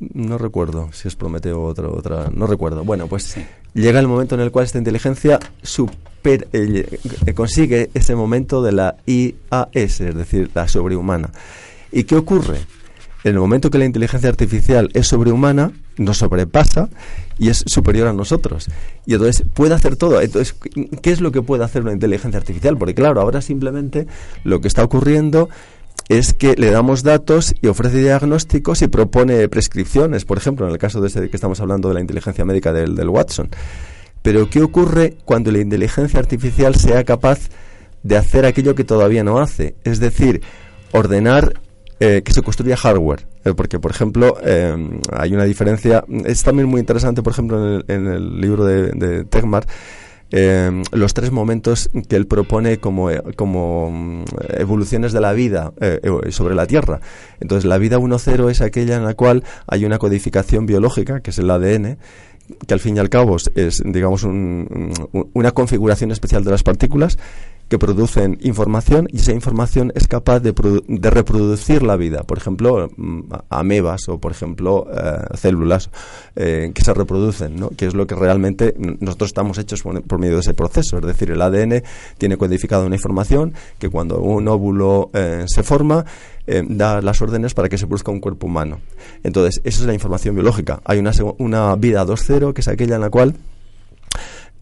[0.01, 2.85] No recuerdo si es Prometeo o otra, otra, no recuerdo.
[2.85, 3.37] Bueno, pues
[3.75, 8.73] llega el momento en el cual esta inteligencia super, eh, eh, consigue ese momento de
[8.73, 11.31] la IAS, es decir, la sobrehumana.
[11.91, 12.59] ¿Y qué ocurre?
[13.25, 16.89] En el momento que la inteligencia artificial es sobrehumana, nos sobrepasa
[17.37, 18.69] y es superior a nosotros.
[19.07, 20.21] Y entonces puede hacer todo.
[20.21, 20.55] Entonces,
[21.03, 22.79] ¿qué es lo que puede hacer una inteligencia artificial?
[22.79, 24.07] Porque claro, ahora simplemente
[24.45, 25.49] lo que está ocurriendo
[26.09, 30.79] es que le damos datos y ofrece diagnósticos y propone prescripciones, por ejemplo, en el
[30.79, 33.51] caso de ese que estamos hablando de la inteligencia médica del, del Watson.
[34.23, 37.49] Pero ¿qué ocurre cuando la inteligencia artificial sea capaz
[38.03, 39.77] de hacer aquello que todavía no hace?
[39.85, 40.43] Es decir,
[40.93, 41.61] ordenar
[42.01, 43.27] eh, que se construya hardware.
[43.45, 46.05] Eh, porque, por ejemplo, eh, hay una diferencia.
[46.25, 49.67] Es también muy interesante, por ejemplo, en el, libro de, de Tegmar.
[50.31, 54.25] Los tres momentos que él propone como, como mm,
[54.59, 55.73] evoluciones de la vida
[56.31, 57.01] sobre la Tierra.
[57.41, 61.39] Entonces, la vida 1.0 es aquella en la cual hay una codificación biológica, que es
[61.39, 61.99] el ADN,
[62.67, 67.19] que al fin y al cabo es, digamos, una configuración especial de las partículas
[67.69, 70.55] que producen información y esa información es capaz de,
[71.11, 72.23] reproducir la vida.
[72.23, 75.91] Por ejemplo, mm, amebas o, por ejemplo, eh, células
[76.37, 77.71] eh, que se reproducen, ¿no?
[77.71, 80.99] que es lo que realmente nosotros estamos hechos por, medio de ese proceso.
[80.99, 81.83] Es decir, el ADN
[82.17, 86.05] tiene codificada una información que cuando un óvulo eh, se forma,
[86.67, 88.81] da las órdenes para que se produzca un cuerpo humano.
[89.23, 90.81] Entonces, esa es la información biológica.
[90.87, 93.35] Hay una, una vida 2.0, que es aquella en la cual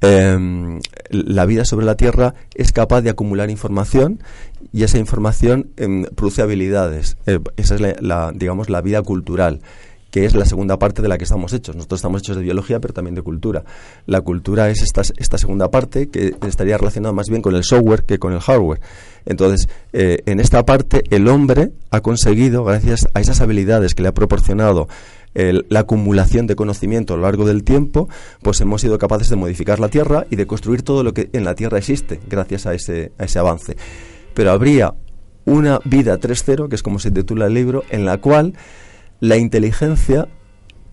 [0.00, 0.80] Em,
[1.10, 4.20] la vida sobre la Tierra es capaz de acumular información
[4.72, 7.16] y esa información em, produce habilidades.
[7.26, 9.60] Eh, esa es la, digamos, la vida cultural
[10.16, 11.76] que es la segunda parte de la que estamos hechos.
[11.76, 13.64] Nosotros estamos hechos de biología, pero también de cultura.
[14.06, 18.04] La cultura es esta, esta segunda parte que estaría relacionada más bien con el software
[18.04, 18.80] que con el hardware.
[19.26, 24.08] Entonces, eh, en esta parte, el hombre ha conseguido, gracias a esas habilidades que le
[24.08, 24.88] ha proporcionado
[25.36, 28.08] la acumulación de conocimiento a lo largo del tiempo,
[28.42, 31.44] pues hemos sido capaces de modificar la Tierra y de construir todo lo que en
[31.44, 33.76] la Tierra existe gracias a ese, a ese avance.
[34.34, 34.94] Pero habría
[35.44, 38.54] una vida 3.0, que es como se titula el libro, en la cual
[39.20, 40.28] la inteligencia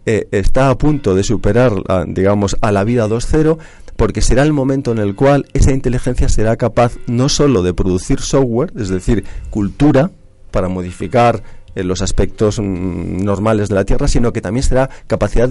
[0.06, 1.74] eh, está a punto de superar,
[2.08, 3.58] digamos, a la vida 2.0,
[3.96, 8.20] porque será el momento en el cual esa inteligencia será capaz no solo de producir
[8.20, 10.12] software, es decir, cultura,
[10.52, 11.44] para modificar
[11.76, 15.50] en los aspectos mm, normales de la Tierra, sino que también será capacidad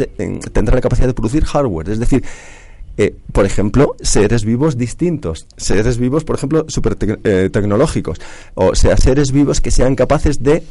[0.52, 2.22] tendrá la capacidad de producir hardware, es decir,
[2.98, 8.20] eh, por ejemplo, seres vivos distintos, seres vivos, por ejemplo, super eh, tecnológicos,
[8.54, 10.62] o sea, seres vivos que sean capaces de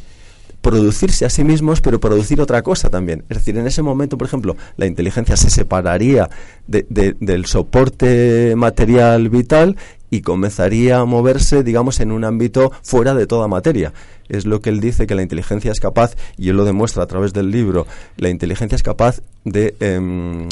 [0.61, 3.23] producirse a sí mismos, pero producir otra cosa también.
[3.29, 6.29] Es decir, en ese momento, por ejemplo, la inteligencia se separaría
[6.67, 9.75] del soporte material vital
[10.11, 13.93] y comenzaría a moverse, digamos, en un ámbito fuera de toda materia.
[14.29, 17.07] Es lo que él dice que la inteligencia es capaz, y él lo demuestra a
[17.07, 20.47] través del libro, la inteligencia es capaz de, em,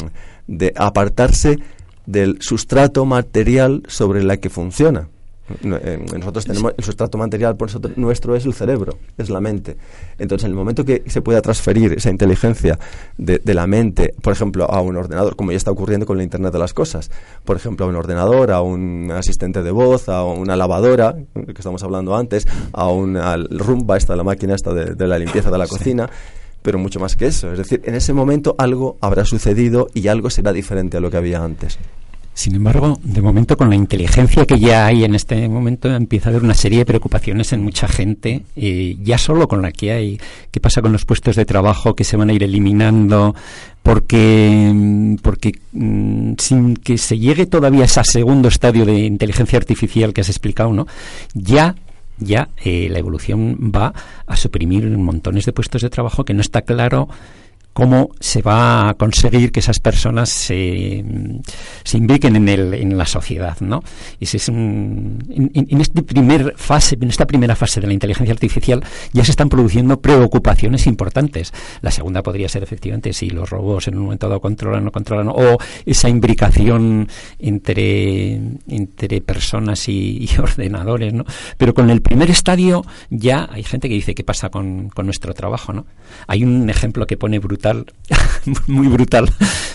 [0.48, 1.58] de apartarse
[2.06, 5.08] del sustrato material sobre la que funciona.
[5.62, 9.76] Eh, nosotros tenemos el sustrato material por eso nuestro es el cerebro, es la mente.
[10.18, 12.78] Entonces, en el momento que se pueda transferir esa inteligencia
[13.18, 16.52] de, la mente, por ejemplo, a un ordenador, como ya está ocurriendo con la Internet
[16.52, 17.10] de las cosas,
[17.44, 21.82] por ejemplo, a un ordenador, a un asistente de voz, a una lavadora, que estamos
[21.82, 26.08] hablando antes, a una rumba, esta, la máquina esta de, la limpieza de la cocina,
[26.62, 27.50] pero mucho más que eso.
[27.52, 31.16] Es decir, en ese momento algo habrá sucedido y algo será diferente a lo que
[31.16, 31.78] había antes.
[32.32, 36.30] Sin embargo, de momento, con la inteligencia que ya hay en este momento, empieza a
[36.30, 40.20] haber una serie de preocupaciones en mucha gente, y ya solo con la que hay.
[40.50, 43.34] ¿Qué pasa con los puestos de trabajo que se van a ir eliminando?
[43.82, 50.14] Porque, porque mm, sin que se llegue todavía a ese segundo estadio de inteligencia artificial
[50.14, 50.86] que has explicado, ¿no?
[51.34, 51.74] Ya
[52.20, 53.94] ya eh, la evolución va
[54.26, 57.08] a suprimir montones de puestos de trabajo que no está claro
[57.80, 61.02] cómo se va a conseguir que esas personas se,
[61.82, 63.82] se imbriquen en, el, en la sociedad, ¿no?
[64.20, 68.34] Ese es un, en, en, este primer fase, en esta primera fase de la inteligencia
[68.34, 71.54] artificial ya se están produciendo preocupaciones importantes.
[71.80, 74.92] La segunda podría ser efectivamente si los robots en un momento dado controlan o no
[74.92, 78.34] controlan, o esa imbricación entre,
[78.68, 81.24] entre personas y, y, ordenadores, ¿no?
[81.56, 85.32] Pero con el primer estadio ya hay gente que dice qué pasa con, con nuestro
[85.32, 85.86] trabajo, ¿no?
[86.26, 87.69] Hay un ejemplo que pone brutal
[88.66, 89.30] muy brutal.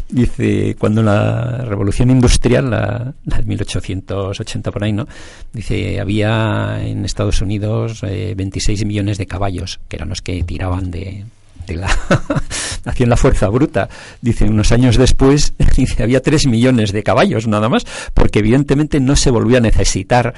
[0.10, 5.08] Dice, cuando la revolución industrial, la, de 1880 por ahí, ¿no?
[5.52, 10.92] Dice, había en Estados Unidos 26 eh, millones de caballos, que eran los que tiraban
[10.92, 11.26] de,
[11.68, 11.88] la
[12.86, 13.90] hacían la fuerza bruta.
[14.22, 19.16] Dice, unos años después, dice, había 3 millones de caballos nada más, porque evidentemente no
[19.16, 20.34] se volvió a necesitar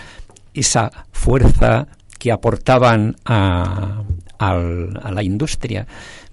[0.53, 4.01] esa fuerza que aportaban a,
[4.39, 5.85] a la industria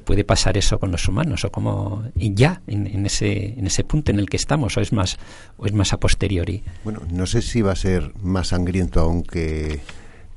[0.05, 4.11] puede pasar eso con los humanos o como y ya en, ese en ese punto
[4.13, 5.19] en el que estamos o es más
[5.57, 6.63] o es más a posteriori.
[6.85, 9.81] Bueno no sé si va a ser más sangriento aún que,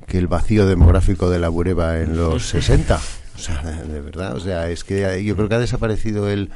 [0.08, 4.70] el vacío demográfico de la Bureba en los 60 o sea de, verdad o sea
[4.70, 6.50] es que yo creo que ha desaparecido el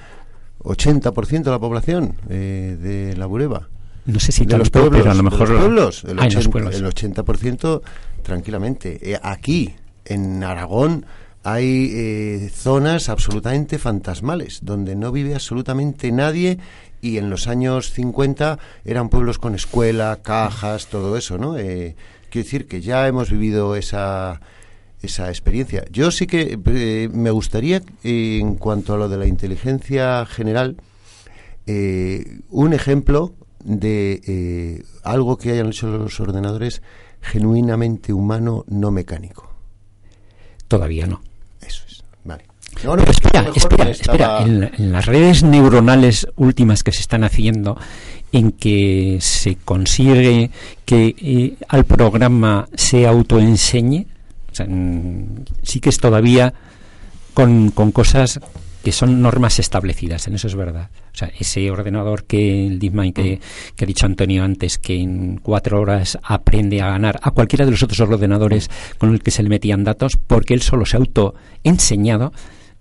[0.61, 3.69] 80% de la población eh, de la Bureba.
[4.05, 6.75] No sé si de los pueblos, pero a lo mejor los pueblos, el, 80, pueblos.
[6.75, 7.83] el 80%
[8.23, 8.99] tranquilamente.
[9.13, 11.07] Eh, aquí en Aragón
[11.45, 16.59] hay eh, zonas absolutamente fantasmales, donde no vive absolutamente nadie
[17.01, 21.59] y en los años 50 eran pueblos con escuela, cajas, todo eso, ¿no?
[21.59, 21.97] Eh,
[22.31, 24.41] quiero decir que ya hemos vivido esa,
[25.03, 25.85] esa experiencia.
[25.91, 30.77] Yo sí que eh, me gustaría, en cuanto a lo de la inteligencia general,
[31.67, 36.83] un ejemplo de algo que hayan hecho los ordenadores
[37.21, 39.49] genuinamente humano, no mecánico.
[40.69, 41.32] Todavía no.
[42.85, 44.43] No, no, espera, espera, espera.
[44.43, 47.79] En, en las redes neuronales últimas que se están haciendo,
[48.33, 50.51] en que se consigue
[50.85, 54.07] que eh, al programa se autoenseñe,
[54.51, 56.53] o sea, mm, sí que es todavía
[57.35, 58.41] con, con cosas
[58.83, 60.91] que son normas establecidas, en eso es verdad.
[61.15, 63.41] O sea, ese ordenador que el DeepMind que,
[63.77, 67.71] que ha dicho Antonio antes, que en cuatro horas aprende a ganar a cualquiera de
[67.71, 71.01] los otros ordenadores con el que se le metían datos, porque él solo se ha
[71.01, 72.33] autoenseñado,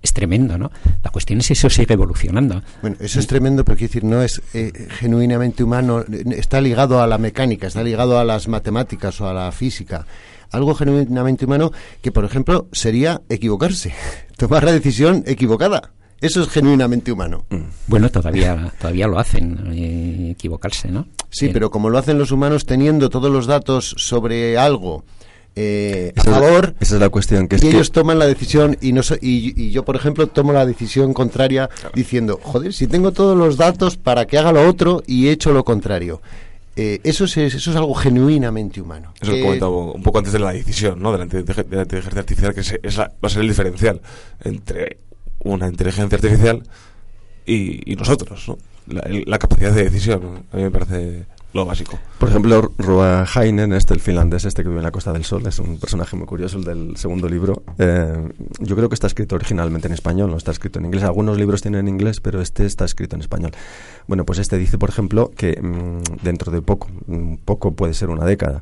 [0.01, 0.71] es tremendo, ¿no?
[1.03, 2.63] La cuestión es si eso sigue evolucionando.
[2.81, 7.07] Bueno, eso es tremendo, pero quiero decir, no es eh, genuinamente humano, está ligado a
[7.07, 10.05] la mecánica, está ligado a las matemáticas o a la física.
[10.49, 13.93] Algo genuinamente humano que, por ejemplo, sería equivocarse,
[14.37, 15.91] tomar la decisión equivocada.
[16.19, 17.45] Eso es genuinamente humano.
[17.87, 21.07] Bueno, todavía, todavía lo hacen, eh, equivocarse, ¿no?
[21.31, 25.03] Sí, pero como lo hacen los humanos teniendo todos los datos sobre algo
[25.55, 28.25] eh, a es favor, esa es la cuestión, que es y que- ellos toman la
[28.25, 32.73] decisión y, no so- y, y yo, por ejemplo, tomo la decisión contraria diciendo, joder,
[32.73, 36.21] si tengo todos los datos para que haga lo otro y he hecho lo contrario.
[36.77, 39.13] Eh, eso, es, eso es algo genuinamente humano.
[39.21, 41.11] Eso Que- que comentaba un poco antes de la decisión, ¿no?
[41.11, 43.49] De la, inteligencia- de la inteligencia artificial, que se- es la- va a ser el
[43.49, 44.01] diferencial
[44.45, 44.97] entre
[45.39, 46.63] una inteligencia artificial
[47.45, 48.57] y, y nosotros, ¿no?
[48.87, 50.43] La, capacidad de decisión, ¿no?
[50.51, 51.99] a mí me parece lo básico.
[52.17, 55.59] Por ejemplo, Ruahainen, este, el finlandés este que vive en la Costa del Sol, es
[55.59, 57.63] un personaje muy curioso, el del segundo libro.
[57.77, 61.03] Eh, yo creo que está escrito originalmente en español, no está escrito en inglés.
[61.03, 63.51] Algunos libros tienen en inglés, pero este está escrito en español.
[64.07, 66.87] Bueno, pues este dice, por ejemplo, que mm, dentro de poco,
[67.43, 68.61] poco puede ser una década,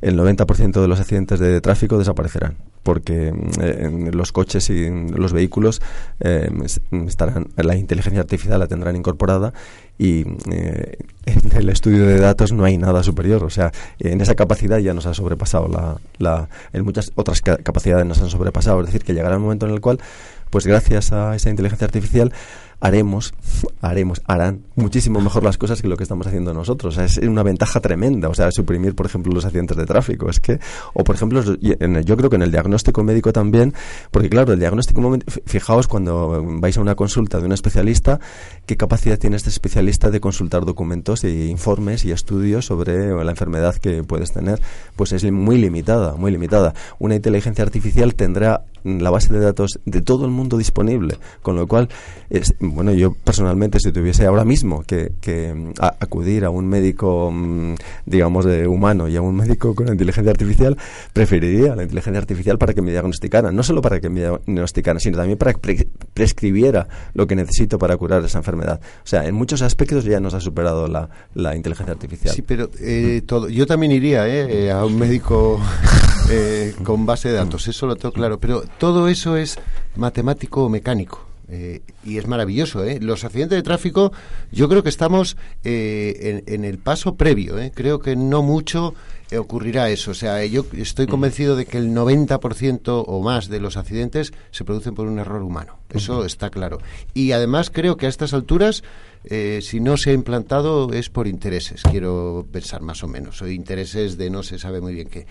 [0.00, 5.34] el 90% de los accidentes de tráfico desaparecerán porque mm, eh, los coches y los
[5.34, 5.82] vehículos
[6.20, 9.52] eh, es- estarán la inteligencia artificial la tendrán incorporada
[10.00, 13.44] y eh, en el estudio de datos no hay nada superior.
[13.44, 17.58] O sea en esa capacidad ya nos ha sobrepasado la, la en muchas otras ca-
[17.58, 18.80] capacidades nos han sobrepasado.
[18.80, 20.00] Es decir que llegará un momento en el cual
[20.48, 22.32] pues gracias a esa inteligencia artificial
[22.80, 23.34] haremos,
[23.80, 26.94] haremos, harán muchísimo mejor las cosas que lo que estamos haciendo nosotros.
[26.94, 28.28] O sea, es una ventaja tremenda.
[28.28, 30.28] O sea, suprimir, por ejemplo, los accidentes de tráfico.
[30.28, 30.58] Es que,
[30.94, 33.74] o por ejemplo, yo creo que en el diagnóstico médico también,
[34.10, 38.20] porque claro, el diagnóstico, fijaos cuando vais a una consulta de un especialista,
[38.66, 43.76] qué capacidad tiene este especialista de consultar documentos e informes y estudios sobre la enfermedad
[43.76, 44.60] que puedes tener.
[44.96, 46.74] Pues es muy limitada, muy limitada.
[46.98, 51.66] Una inteligencia artificial tendrá la base de datos de todo el mundo disponible, con lo
[51.66, 51.88] cual,
[52.30, 56.66] es, bueno, yo personalmente, si tuviese ahora mismo que, que, mm, a- acudir a un
[56.66, 57.74] médico, mm,
[58.06, 60.76] digamos, de humano y a un médico con inteligencia artificial,
[61.12, 65.16] preferiría la inteligencia artificial para que me diagnosticara, no solo para que me diagnosticara, sino
[65.18, 68.80] también para que pre- prescribiera lo que necesito para curar esa enfermedad.
[69.04, 72.34] O sea, en muchos aspectos ya nos ha superado la, la inteligencia artificial.
[72.34, 75.60] Sí, pero eh, todo, yo también iría eh, eh, a un médico
[76.30, 79.58] eh, con base de datos, eso lo tengo claro, pero todo eso es
[79.96, 81.26] matemático o mecánico.
[81.50, 82.98] Eh, y es maravilloso, ¿eh?
[83.00, 84.12] Los accidentes de tráfico,
[84.52, 87.72] yo creo que estamos eh, en, en el paso previo, ¿eh?
[87.74, 88.94] Creo que no mucho
[89.30, 90.10] eh, ocurrirá eso.
[90.10, 94.64] O sea, yo estoy convencido de que el 90% o más de los accidentes se
[94.64, 95.78] producen por un error humano.
[95.88, 96.78] Eso está claro.
[97.14, 98.82] Y además creo que a estas alturas,
[99.24, 103.48] eh, si no se ha implantado, es por intereses, quiero pensar más o menos, o
[103.48, 105.26] intereses de no se sabe muy bien qué.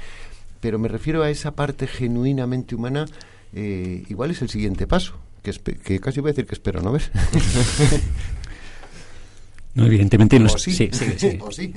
[0.61, 3.05] Pero me refiero a esa parte genuinamente humana,
[3.53, 7.11] igual es el siguiente paso, que, casi voy a decir que espero, ¿no ves?
[9.75, 11.39] No, evidentemente no sí, sí, sí, sí.
[11.41, 11.73] o sí.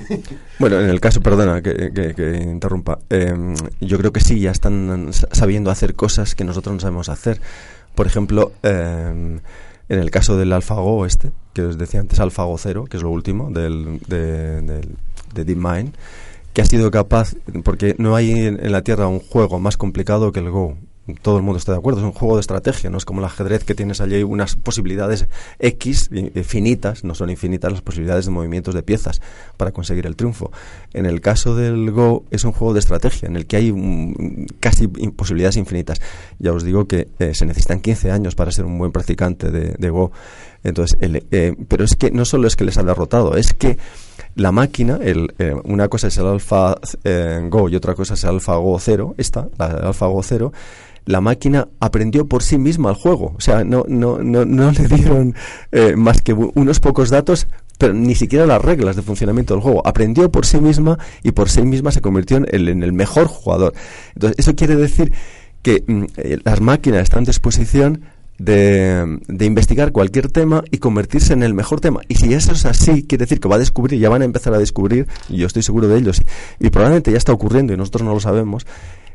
[0.59, 3.35] Bueno, en el caso, perdona que, que- que interrumpa, eh,
[3.81, 7.41] yo creo que sí, ya están sa- sabiendo hacer cosas que nosotros no sabemos hacer.
[7.95, 9.39] Por ejemplo, eh,
[9.89, 13.11] en el caso del AlphaGo este, que os decía antes, AlphaGo 0, que es lo
[13.11, 14.97] último del, de, del-
[15.35, 15.95] de DeepMind,
[16.55, 20.33] que ha sido capaz, porque no hay en, en la Tierra un juego más complicado
[20.33, 20.77] que el Go.
[21.23, 23.25] Todo el mundo está de acuerdo, es un juego de estrategia, no es como el
[23.25, 25.27] ajedrez que tienes allí unas posibilidades
[25.59, 26.11] X
[26.45, 29.21] finitas, no son infinitas las posibilidades de movimientos de piezas
[29.57, 30.53] para conseguir el triunfo.
[30.93, 33.75] En el caso del Go es un juego de estrategia en el que hay
[34.61, 36.01] casi posibilidades infinitas.
[36.39, 39.91] Ya os digo que eh, se necesitan 15 años para ser un buen practicante de
[39.91, 40.13] Go.
[40.65, 43.79] Entonces, el- eh, pero es que no solo es que les ha derrotado, es que
[44.35, 48.25] la máquina, el, eh, una cosa es el Alpha eh, Go y otra cosa es
[48.25, 50.53] el Alpha Go 0, esta, la Alpha Go 0,
[51.05, 53.35] la máquina aprendió por sí misma el juego.
[53.37, 55.35] O sea, no, no, no, no le dieron
[55.73, 59.85] eh, más que unos pocos datos, pero ni siquiera las reglas de funcionamiento del juego.
[59.85, 63.27] Aprendió por sí misma y por sí misma se convirtió en el, en el mejor
[63.27, 63.75] jugador.
[64.15, 65.13] Entonces, eso quiere decir
[65.63, 68.03] que mm, eh, las máquinas están en disposición
[68.45, 72.01] de, investigar cualquier tema y convertirse en el mejor tema.
[72.09, 74.55] Y si eso es así, quiere decir que va a descubrir, ya van a empezar
[74.55, 76.23] a descubrir, y yo estoy seguro de ellos,
[76.59, 78.67] y probablemente ya está ocurriendo y nosotros no lo sabemos,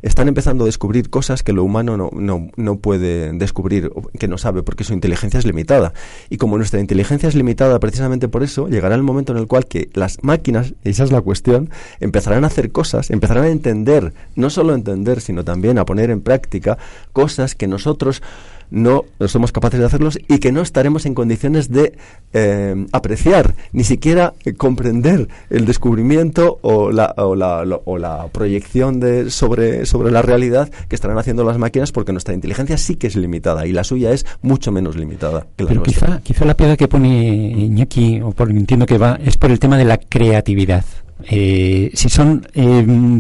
[0.01, 4.37] están empezando a descubrir cosas que lo humano no, no, no puede descubrir, que no
[4.37, 5.93] sabe, porque su inteligencia es limitada.
[6.29, 9.65] Y como nuestra inteligencia es limitada precisamente por eso, llegará el momento en el cual
[9.65, 11.69] que las máquinas, esa es la cuestión,
[11.99, 16.21] empezarán a hacer cosas, empezarán a entender, no solo entender, sino también a poner en
[16.21, 16.77] práctica
[17.11, 18.21] cosas que nosotros
[18.69, 21.97] no somos capaces de hacerlos y que no estaremos en condiciones de
[22.33, 28.99] eh, apreciar, ni siquiera eh, comprender el descubrimiento o la, o la, o la proyección
[28.99, 33.07] de, sobre, sobre la realidad que estarán haciendo las máquinas porque nuestra inteligencia sí que
[33.07, 36.55] es limitada y la suya es mucho menos limitada que la Pero quizá, quizá la
[36.55, 39.97] piedra que pone Iñaki, o por entiendo que va, es por el tema de la
[39.97, 40.83] creatividad.
[41.29, 42.47] Eh, si son,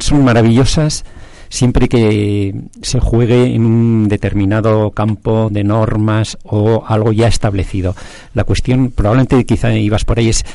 [0.01, 1.03] son maravillosas,
[1.49, 7.95] siempre que se juegue en un determinado campo de normas o algo ya establecido.
[8.33, 10.45] La cuestión, probablemente quizá ibas por ahí, es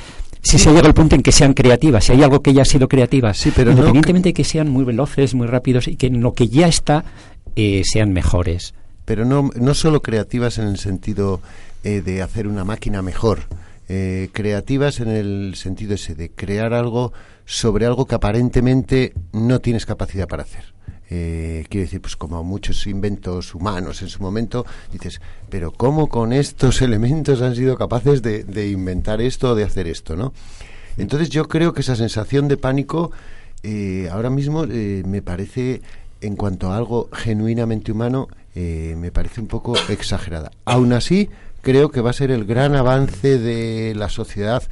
[0.42, 2.66] si se llega al punto en que sean creativas, si hay algo que ya ha
[2.66, 6.20] sido creativa, sí, pero independientemente de que sean muy veloces, muy rápidos y que en
[6.20, 7.04] lo que ya está
[7.54, 8.74] eh, sean mejores.
[9.04, 11.40] Pero no, no solo creativas en el sentido
[11.84, 13.40] eh, de hacer una máquina mejor,
[13.88, 17.12] eh, creativas en el sentido ese de crear algo
[17.44, 20.72] sobre algo que aparentemente no tienes capacidad para hacer.
[21.14, 26.32] Eh, quiero decir, pues como muchos inventos humanos en su momento, dices, pero ¿cómo con
[26.32, 30.32] estos elementos han sido capaces de, inventar esto o de hacer esto, no?
[30.96, 33.12] Entonces yo creo que esa sensación de pánico
[33.62, 35.82] eh, ahora mismo eh, me parece,
[36.22, 40.50] en cuanto a algo genuinamente humano, me parece un poco exagerada.
[40.66, 41.28] Aún así,
[41.60, 44.62] creo que va a ser el gran avance de la sociedad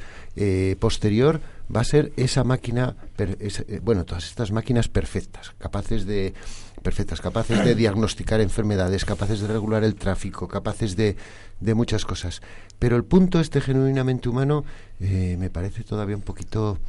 [0.79, 1.41] posterior
[1.75, 6.33] va a ser esa máquina, eh, bueno, todas estas máquinas perfectas, capaces de
[6.81, 11.15] perfectas, capaces de diagnosticar enfermedades, capaces de regular el tráfico, capaces de,
[11.59, 12.41] de muchas cosas.
[12.79, 14.65] Pero el punto este genuinamente humano
[14.99, 16.79] eh, me parece todavía un poquito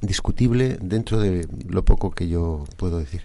[0.00, 3.22] discutible dentro de lo poco que yo puedo decir.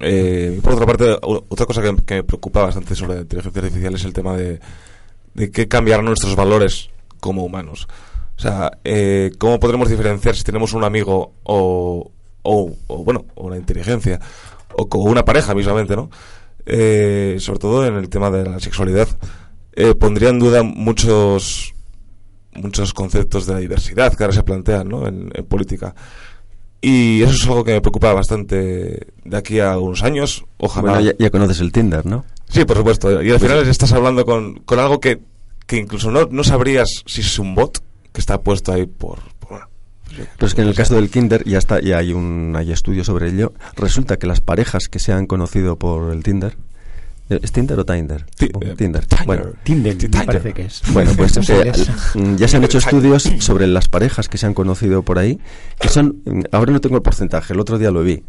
[0.00, 4.04] Eh, por otra parte, otra cosa que, me preocupa bastante sobre la inteligencia artificial es
[4.04, 4.60] el tema de,
[5.34, 7.88] de qué cambiarán nuestros valores como humanos.
[8.36, 12.10] O sea, eh, ¿cómo podremos diferenciar si tenemos un amigo o,
[12.42, 14.20] o, bueno, o una inteligencia
[14.76, 16.10] o, con una pareja mismamente, ¿no?
[16.66, 19.08] Eh, sobre todo en el tema de la sexualidad,
[19.72, 21.74] eh, pondría en duda muchos
[22.54, 25.08] muchos conceptos de la diversidad que ahora se plantean ¿no?
[25.08, 25.94] en, política.
[26.80, 30.44] Y eso es algo que me preocupa bastante de aquí a unos años.
[30.58, 30.92] Ojalá.
[30.92, 32.24] Bueno, ya, conoces el Tinder, ¿no?
[32.48, 33.10] Sí, por supuesto.
[33.22, 35.18] Y al pues final estás hablando con, con algo que,
[35.66, 37.82] que incluso no, no sabrías si es un bot
[38.14, 39.18] que está puesto ahí por,
[40.36, 43.04] pero es que en el caso del Kinder ya está, ya hay un hay estudio
[43.04, 43.52] sobre ello.
[43.76, 46.56] Resulta que las parejas que se han conocido por el Tinder
[47.30, 48.26] eh, ¿Es Tinder o Tinder?
[48.38, 49.06] Eh, Tinder.
[49.24, 50.82] Bueno, Tinder, me parece que es.
[50.92, 51.72] Bueno, pues eh,
[52.14, 55.40] mm, ya se han hecho estudios sobre las parejas que se han conocido por ahí,
[55.80, 58.24] que son, mm, ahora no tengo el porcentaje, el otro día lo vi,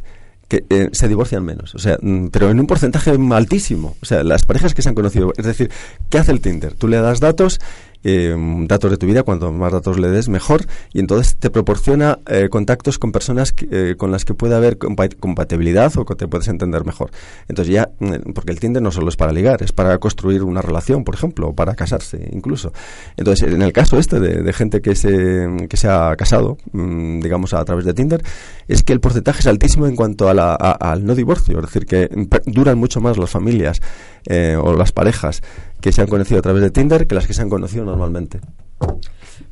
[0.48, 0.64] que
[0.94, 3.98] se divorcian menos, o sea, mm, pero en un porcentaje altísimo.
[4.02, 5.70] O sea, las parejas que se han conocido, es decir,
[6.10, 6.74] ¿qué hace el Tinder?
[6.74, 7.60] Tú le das datos
[8.08, 8.36] eh,
[8.68, 12.50] datos de tu vida, cuanto más datos le des, mejor, y entonces te proporciona eh,
[12.50, 16.86] contactos con personas eh, con las que puede haber compatibilidad o que te puedes entender
[16.86, 17.10] mejor.
[17.48, 20.62] Entonces ya, mm, porque el Tinder no solo es para ligar, es para construir una
[20.62, 22.72] relación, por ejemplo, o para casarse incluso.
[23.18, 27.56] Entonces, en el caso este de, gente que se, que se ha casado, mm, digamos,
[27.56, 28.22] a, través de Tinder,
[28.68, 31.88] es que el porcentaje es altísimo en cuanto a la, al no divorcio, es decir,
[31.88, 32.08] que
[32.46, 33.82] duran mucho más las familias
[34.28, 35.42] eh, o las parejas
[35.86, 38.40] que se han conocido a través de Tinder que las que se han conocido normalmente.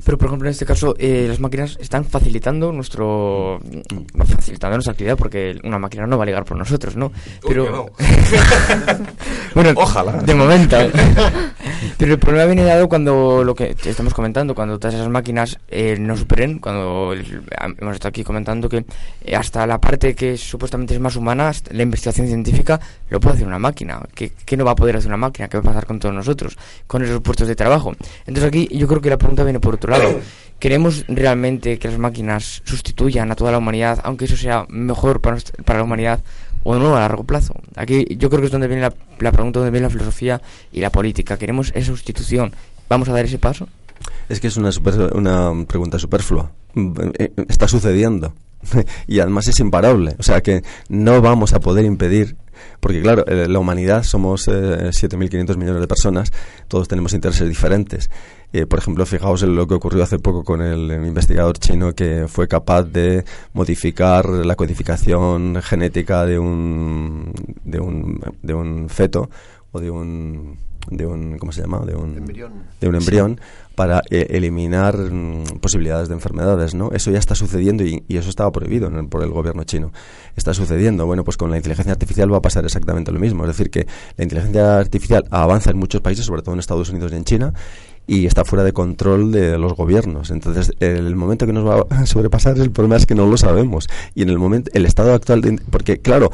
[0.05, 3.59] Pero, por ejemplo, en este caso, eh, las máquinas están facilitando nuestro.
[4.15, 7.11] Facilitando nuestra actividad, porque una máquina no va a ligar por nosotros, ¿no?
[7.47, 7.91] Pero.
[9.55, 10.13] bueno, ojalá.
[10.13, 10.77] De momento.
[11.97, 15.97] Pero el problema viene dado cuando lo que estamos comentando, cuando todas esas máquinas eh,
[15.99, 18.85] no superen, cuando hemos estado aquí comentando que
[19.23, 22.79] eh, hasta la parte que supuestamente es más humana, la investigación científica,
[23.09, 24.01] lo puede hacer una máquina.
[24.13, 25.47] ¿Qué, ¿Qué no va a poder hacer una máquina?
[25.47, 26.57] ¿Qué va a pasar con todos nosotros?
[26.87, 27.93] Con esos puestos de trabajo.
[28.25, 29.92] Entonces aquí yo creo que la pregunta viene por otro lado.
[30.59, 35.37] ¿Queremos realmente que las máquinas sustituyan a toda la humanidad, aunque eso sea mejor para,
[35.65, 36.23] para la humanidad
[36.63, 37.53] o no a largo plazo?
[37.75, 40.41] Aquí yo creo que es donde viene la, la pregunta, donde viene la filosofía
[40.71, 41.37] y la política.
[41.37, 42.53] ¿Queremos esa sustitución?
[42.87, 43.67] ¿Vamos a dar ese paso?
[44.29, 44.71] Es que es una,
[45.13, 46.51] una pregunta superflua.
[47.49, 48.33] Está sucediendo.
[49.07, 50.15] y además es imparable.
[50.19, 52.37] O sea que no vamos a poder impedir
[52.79, 56.31] porque claro, eh, la humanidad somos 7.500 eh, millones de personas,
[56.67, 58.09] todos tenemos intereses diferentes.
[58.51, 62.27] Eh, por ejemplo, fijaos en lo que ocurrió hace poco con el, investigador chino que
[62.27, 67.33] fue capaz de modificar la codificación genética de un,
[67.63, 69.29] de un, de un feto
[69.71, 70.57] o de un
[70.89, 71.79] de un ¿cómo se llama?
[71.85, 73.39] de un embrión, de un embrión
[73.75, 76.91] para eh, eliminar mm, posibilidades de enfermedades, ¿no?
[76.91, 79.91] Eso ya está sucediendo y, eso estaba prohibido por el gobierno chino.
[80.35, 81.05] Está sucediendo.
[81.05, 83.43] Bueno, pues con la inteligencia artificial va a pasar exactamente lo mismo.
[83.43, 87.11] Es decir, que la inteligencia artificial avanza en muchos países, sobre todo en Estados Unidos
[87.11, 87.53] y en China,
[88.05, 90.29] y está fuera de control de los gobiernos.
[90.31, 93.87] Entonces, el momento que nos va a sobrepasar, el problema es que no lo sabemos.
[94.13, 96.31] Y en el momento, el estado actual, de, porque claro,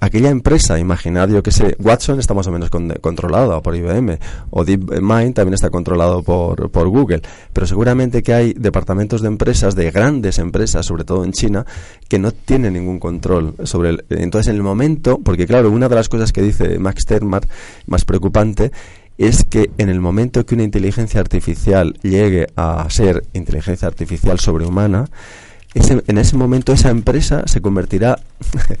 [0.00, 4.18] aquella empresa, imaginad yo que sé, Watson está más o menos con, controlado por IBM,
[4.50, 9.74] o DeepMind también está controlado por, por Google, pero seguramente que hay departamentos de empresas,
[9.74, 11.64] de grandes empresas, sobre todo en China,
[12.08, 15.94] que no tienen ningún control sobre el, entonces en el momento, porque claro, una de
[15.94, 17.46] las cosas que dice Max Termar,
[17.86, 18.70] más preocupante,
[19.18, 25.06] es que en el momento que una inteligencia artificial llegue a ser inteligencia artificial sobrehumana,
[25.74, 28.18] en ese momento esa empresa se convertirá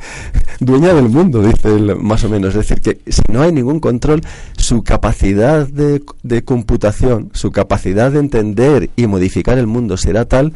[0.60, 2.54] dueña del mundo, dice él, más o menos.
[2.54, 4.22] Es decir, que si no hay ningún control,
[4.56, 10.54] su capacidad de, de computación, su capacidad de entender y modificar el mundo será tal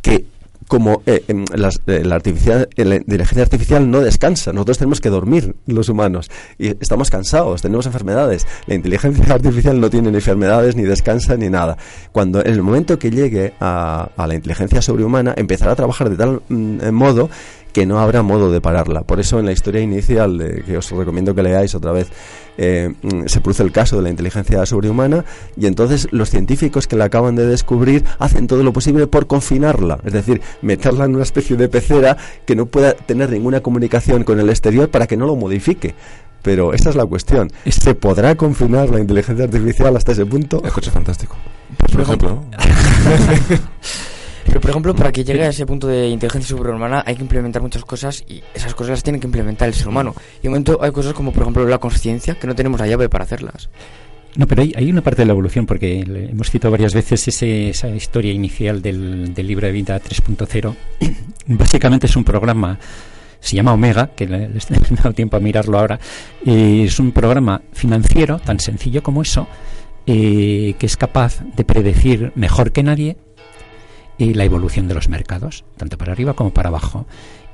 [0.00, 0.24] que
[0.68, 1.44] como eh, em,
[1.86, 6.68] eh, la, artificial, eh, inteligencia artificial no descansa, nosotros tenemos que dormir los humanos y
[6.68, 8.46] estamos cansados, tenemos enfermedades.
[8.66, 11.76] La inteligencia artificial no tiene ni enfermedades, ni descansa, ni nada.
[12.12, 16.16] Cuando en el momento que llegue a, a la inteligencia sobrehumana empezará a trabajar de
[16.16, 17.30] tal mm, modo
[17.74, 19.02] que no habrá modo de pararla.
[19.02, 22.08] Por eso en la historia inicial, de, que os recomiendo que leáis otra vez,
[22.56, 25.24] eh, mm, se produce el caso de la inteligencia sobrehumana
[25.56, 29.98] y entonces los científicos que la acaban de descubrir hacen todo lo posible por confinarla,
[30.04, 32.16] es decir, meterla en una especie de pecera
[32.46, 35.96] que no pueda tener ninguna comunicación con el exterior para que no lo modifique.
[36.42, 37.50] Pero esa es la cuestión.
[37.66, 40.62] ¿Se podrá confinar la inteligencia artificial hasta ese punto?
[40.64, 41.34] El coche fantástico.
[41.90, 42.44] Por ejemplo.
[44.54, 47.60] Pero, por ejemplo, para que llegue a ese punto de inteligencia superhumana hay que implementar
[47.60, 50.14] muchas cosas y esas cosas las tiene que implementar el ser humano.
[50.38, 53.08] Y de momento hay cosas como, por ejemplo, la conciencia, que no tenemos la llave
[53.08, 53.68] para hacerlas.
[54.36, 57.70] No, pero hay, hay, una parte de la evolución, porque hemos citado varias veces ese,
[57.70, 60.74] esa historia inicial del, del libro de vida 3.0.
[61.48, 62.78] Básicamente es un programa,
[63.40, 65.98] se llama Omega, que le, le estoy dando tiempo a mirarlo ahora.
[66.46, 69.48] Eh, es un programa financiero, tan sencillo como eso,
[70.06, 73.16] eh, que es capaz de predecir mejor que nadie
[74.18, 77.06] y la evolución de los mercados, tanto para arriba como para abajo,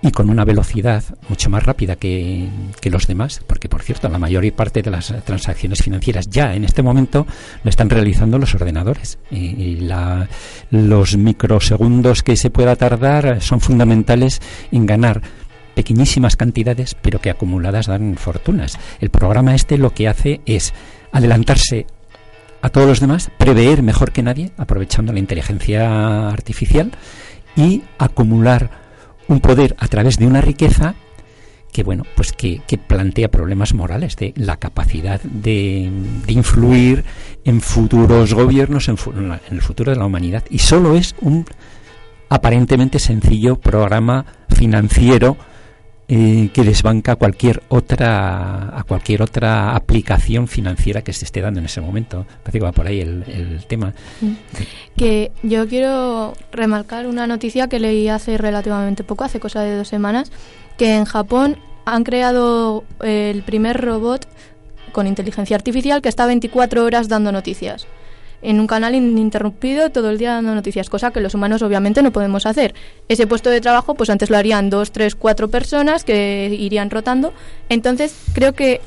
[0.03, 2.49] y con una velocidad mucho más rápida que,
[2.85, 6.83] los demás, porque por cierto, la mayor parte de las transacciones financieras ya en este
[6.83, 7.27] momento
[7.63, 9.19] lo están realizando los ordenadores.
[9.31, 10.29] Y, la,
[10.71, 14.41] los microsegundos que se pueda tardar son fundamentales
[14.73, 15.21] en ganar
[15.75, 18.79] pequeñísimas cantidades, pero que acumuladas dan fortunas.
[19.01, 20.73] El programa este lo que hace es
[21.13, 21.87] adelantarse
[22.63, 26.93] a todos los demás, prever mejor que nadie, aprovechando la inteligencia artificial
[27.57, 28.71] y acumular
[29.29, 30.95] un poder a través de una riqueza
[31.73, 35.91] que bueno pues que, plantea problemas morales de la capacidad de,
[36.27, 37.05] influir
[37.45, 40.45] en futuros gobiernos en, en, el futuro de la humanidad.
[40.51, 41.45] Y solo es un
[42.29, 45.37] aparentemente sencillo programa financiero
[46.13, 51.67] eh, que desbanca cualquier otra a cualquier otra aplicación financiera que se esté dando en
[51.67, 52.27] ese momento.
[52.43, 53.95] Parece que va por ahí el, tema.
[54.21, 54.33] Mm.
[54.97, 59.87] Que yo quiero remarcar una noticia que leí hace relativamente poco, hace cosa de dos
[59.87, 60.33] semanas,
[60.77, 64.27] que en Japón han creado el primer robot
[64.91, 67.87] con inteligencia artificial que está 24 horas dando noticias
[68.43, 72.13] en un canal ininterrumpido todo el día dando noticias, cosa que los humanos obviamente no
[72.13, 72.75] podemos hacer.
[73.09, 77.33] Ese puesto de trabajo, pues antes lo harían dos, tres, cuatro personas que irían rotando.
[77.69, 78.81] Entonces, creo que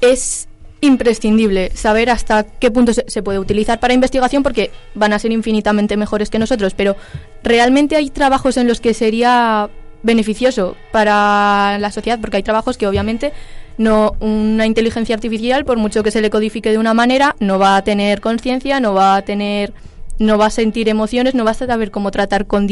[0.00, 0.48] es
[0.80, 5.96] imprescindible saber hasta qué punto se, puede utilizar para investigación porque van a ser infinitamente
[5.96, 6.96] mejores que nosotros, pero
[7.42, 9.70] realmente hay trabajos en los que sería
[10.02, 13.32] beneficioso para la sociedad porque hay trabajos que obviamente
[13.76, 17.76] no, una inteligencia artificial, por mucho que se le codifique de una manera, no va
[17.76, 19.72] a tener conciencia, no va a tener,
[20.18, 22.68] no va a sentir emociones, no va a saber cómo tratar con,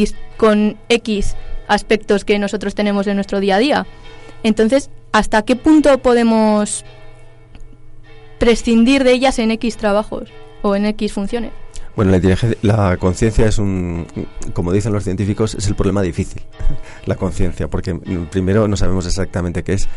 [0.89, 1.37] X
[1.69, 3.87] aspectos que nosotros tenemos en nuestro día a día.
[4.43, 6.85] Entonces, ¿hasta qué punto podemos
[8.39, 10.31] prescindir de ellas en X trabajos
[10.63, 11.53] o en X funciones?
[11.95, 14.07] Bueno, la, la conciencia es un,
[14.55, 16.43] como dicen los científicos, es el problema difícil,
[17.07, 17.95] la conciencia, porque
[18.31, 19.89] primero no sabemos exactamente qué es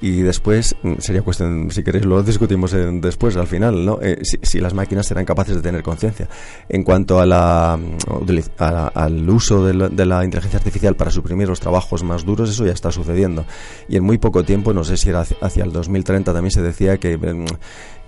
[0.00, 3.98] y después mm, sería cuestión, si queréis lo discutimos después, al final, ¿no?
[4.02, 6.28] Eh, si, las máquinas serán capaces de tener conciencia.
[6.68, 12.02] En cuanto a la, mm, al uso de la, inteligencia artificial para suprimir los trabajos
[12.02, 13.44] más duros, eso ya está sucediendo.
[13.88, 16.98] Y en muy poco tiempo, no sé si era hacia el 2030, también se decía
[16.98, 17.46] que mm,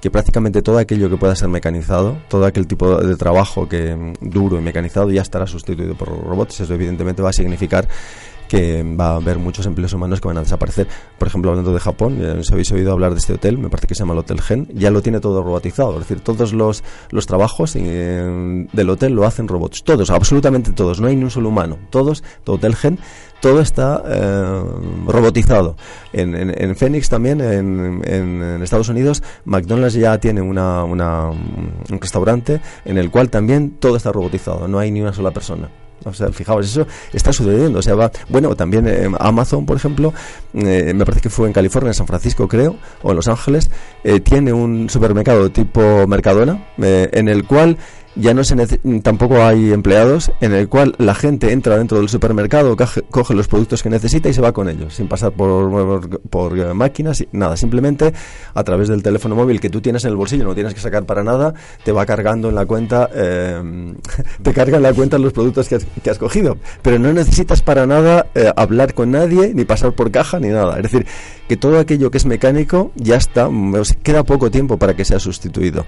[0.00, 4.58] que prácticamente todo aquello que pueda ser mecanizado, todo aquel tipo de trabajo que duro
[4.58, 6.60] y mecanizado ya estará sustituido por robots.
[6.60, 7.88] Eso evidentemente va a significar
[8.48, 10.86] que va a haber muchos empleos humanos que van a desaparecer.
[11.18, 13.86] Por ejemplo, hablando de Japón, eh, si habéis oído hablar de este hotel, me parece
[13.86, 15.94] que se llama el Hotel Gen, ya lo tiene todo robotizado.
[15.94, 19.82] Es decir, todos los, los trabajos eh, del hotel lo hacen robots.
[19.82, 21.00] Todos, absolutamente todos.
[21.00, 21.78] No hay ni un solo humano.
[21.90, 22.98] Todos, todo Hotel Gen,
[23.40, 24.62] todo está eh,
[25.06, 25.76] robotizado.
[26.12, 32.60] En, en, Phoenix también, en, en, Estados Unidos, McDonald's ya tiene una, una, un restaurante
[32.84, 34.68] en el cual también todo está robotizado.
[34.68, 35.68] No hay ni una sola persona.
[36.04, 37.78] O sea, fijaos, eso está sucediendo.
[37.78, 40.12] O sea, va, bueno, también eh, Amazon, por ejemplo,
[40.54, 43.70] eh, me parece que fue en California, en San Francisco, creo, o en Los Ángeles,
[44.04, 47.76] eh, tiene un supermercado tipo Mercadona, en el cual
[48.16, 48.56] ya no se
[49.02, 52.76] tampoco hay empleados en el cual la gente entra dentro del supermercado,
[53.10, 56.72] coge, los productos que necesita y se va con ellos, sin pasar por, por, eh,
[56.72, 58.12] máquinas, nada, simplemente
[58.54, 61.04] a través del teléfono móvil que tú tienes en el bolsillo, no tienes que sacar
[61.04, 61.54] para nada,
[61.84, 63.94] te va cargando en la cuenta, eh,
[64.42, 67.60] te carga en la cuenta los productos que has, que has cogido, pero no necesitas
[67.60, 71.06] para nada eh, hablar con nadie, ni pasar por caja, ni nada, es decir,
[71.48, 73.50] que todo aquello que es mecánico ya está,
[74.02, 75.84] queda poco tiempo para que sea sustituido.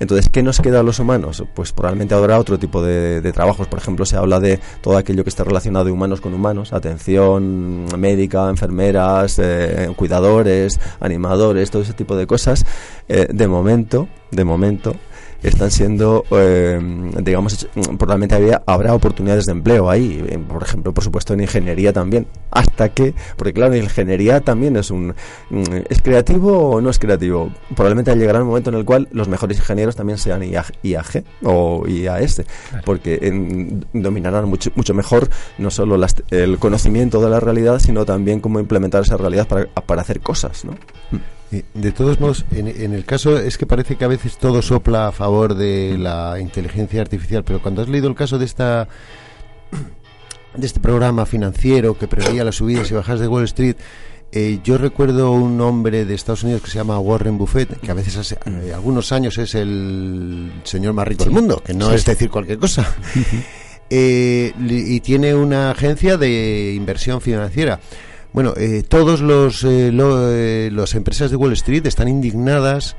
[0.00, 1.44] Entonces, ¿qué nos queda a los humanos?
[1.54, 3.68] Pues probablemente habrá otro tipo de, trabajos.
[3.68, 7.84] Por ejemplo, se habla de todo aquello que está relacionado de humanos con humanos, atención
[7.98, 12.64] médica, enfermeras, eh, cuidadores, animadores, todo ese tipo de cosas.
[13.08, 14.96] Eh, de momento, de momento,
[15.42, 16.78] están siendo, eh,
[17.22, 17.68] digamos,
[17.98, 22.90] probablemente había, habrá oportunidades de empleo ahí, por ejemplo, por supuesto en ingeniería también, hasta
[22.90, 25.14] que, porque claro, en ingeniería también es un,
[25.50, 27.50] mm, ¿es creativo o no es creativo?
[27.74, 32.42] Probablemente llegará un momento en el cual los mejores ingenieros también sean IAG o IAS,
[32.84, 33.18] porque
[33.92, 35.28] dominarán mucho, mucho mejor
[35.58, 35.98] no solo
[36.30, 40.64] el conocimiento de la realidad, sino también cómo implementar esa realidad para, para hacer cosas,
[40.64, 40.74] ¿no?
[41.50, 45.12] De todos modos, en, el caso es que parece que a veces todo sopla a
[45.12, 48.86] favor de la inteligencia artificial, pero cuando has leído el caso de esta
[50.56, 53.76] de este programa financiero que preveía las subidas y bajadas de Wall Street,
[54.32, 57.94] eh, yo recuerdo un hombre de Estados Unidos que se llama Warren Buffett, que a
[57.94, 62.04] veces hace eh, algunos años es el señor más rico del mundo, que no es
[62.04, 62.94] decir cualquier cosa.
[63.92, 67.80] Eh, y tiene una agencia de inversión financiera.
[68.32, 72.96] Bueno, eh, todos los eh, eh, las empresas de Wall Street están indignadas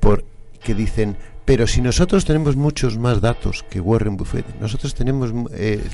[0.00, 0.24] por
[0.62, 5.32] que dicen, pero si nosotros tenemos muchos más datos que Warren Buffett, nosotros tenemos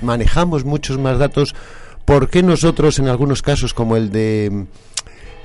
[0.02, 1.54] manejamos muchos más datos,
[2.04, 4.66] ¿por qué nosotros en algunos casos como el de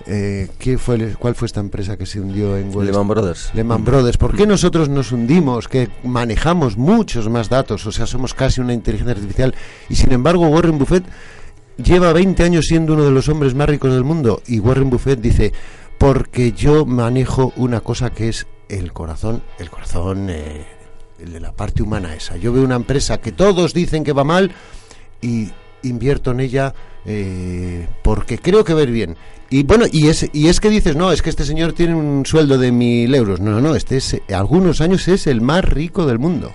[0.05, 3.51] ¿qué fue, ¿Cuál fue esta empresa que se hundió en Wall Lehman Brothers?
[3.53, 4.17] Lehman Brothers.
[4.17, 5.67] ¿Por qué nosotros nos hundimos?
[5.67, 9.53] Que manejamos muchos más datos, o sea, somos casi una inteligencia artificial.
[9.89, 11.03] Y sin embargo, Warren Buffett
[11.77, 15.19] lleva 20 años siendo uno de los hombres más ricos del mundo y Warren Buffett
[15.19, 15.53] dice,
[15.97, 20.65] porque yo manejo una cosa que es el corazón, el corazón eh,
[21.17, 22.37] de la parte humana esa.
[22.37, 24.51] Yo veo una empresa que todos dicen que va mal
[25.21, 25.49] y
[25.83, 26.73] invierto en ella
[27.05, 29.15] eh, porque creo que ver bien.
[29.49, 32.25] Y bueno, y es, y es que dices, no, es que este señor tiene un
[32.25, 33.39] sueldo de mil euros.
[33.39, 36.51] No, no, no, este es, algunos años es el más rico del mundo.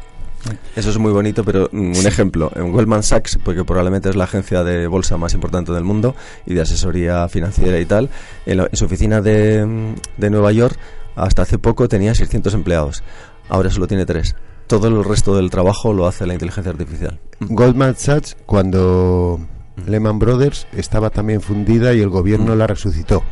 [0.75, 4.25] Eso es muy bonito, pero mm, un ejemplo, en Goldman Sachs, porque probablemente es la
[4.25, 6.15] agencia de bolsa más importante del mundo
[6.47, 8.11] y de asesoría financiera y tal,
[8.47, 10.79] en, su oficina de, mm, de, Nueva York
[11.15, 13.03] hasta hace poco tenía 600 empleados,
[13.49, 14.35] ahora solo tiene 3.
[14.67, 17.21] Todo el resto del trabajo lo hace la inteligencia artificial.
[17.41, 19.39] Goldman Sachs, cuando
[19.87, 23.23] Lehman Brothers estaba también fundida y el gobierno la resucitó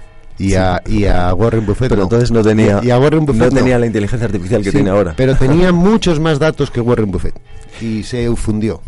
[0.40, 1.90] y a, y a Warren Buffett.
[1.90, 4.88] Pero entonces no tenía, y a Warren Buffett no, tenía la inteligencia artificial que tiene
[4.88, 5.12] ahora.
[5.16, 7.34] Pero tenía muchos más datos que Warren Buffett
[7.80, 8.80] y se fundió.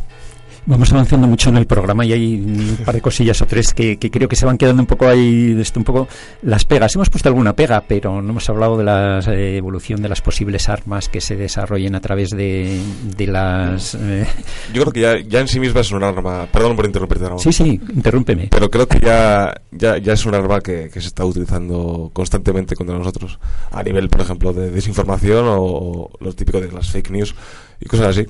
[0.65, 3.99] Vamos avanzando mucho en el programa y hay un par de cosillas o tres que,
[3.99, 6.07] creo que se van quedando un poco ahí, desde un poco
[6.43, 6.95] las pegas.
[6.95, 10.69] Hemos puesto alguna pega, pero no hemos hablado de la eh, evolución de las posibles
[10.69, 12.81] armas que se desarrollen a través de,
[13.17, 13.97] de las...
[13.97, 14.25] Eh,
[14.73, 16.47] Yo creo que ya, ya en sí misma es un arma...
[16.47, 17.27] Perdón por interrumpirte.
[17.39, 18.47] Sí, sí, interrúmpeme.
[18.49, 22.77] Pero creo que ya, ya, ya es un arma que, que, se está utilizando constantemente
[22.77, 23.41] contra nosotros.
[23.73, 27.35] A nivel, por ejemplo, de desinformación o, o lo típico de las fake news
[27.81, 28.27] y cosas así.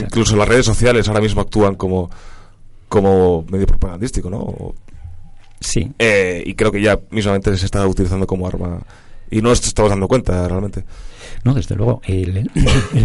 [0.00, 2.10] Incluso las redes sociales ahora mismo actúan como,
[2.88, 4.74] como medio propagandístico, ¿no?
[5.60, 5.90] Sí.
[5.98, 8.80] Eh, y creo que ya mismamente se está utilizando como arma.
[9.30, 10.84] Y no nos estamos dando cuenta realmente.
[11.44, 12.02] No, desde luego.
[12.04, 12.50] El,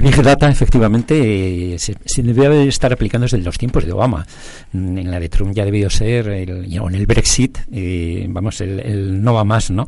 [0.02, 4.28] Big Data, efectivamente, eh, se, debe estar aplicando desde los tiempos de Obama.
[4.74, 8.60] En la de Trump ya ha debido ser, el, o en el Brexit, eh, vamos,
[8.62, 9.88] el, el, no va más, ¿no?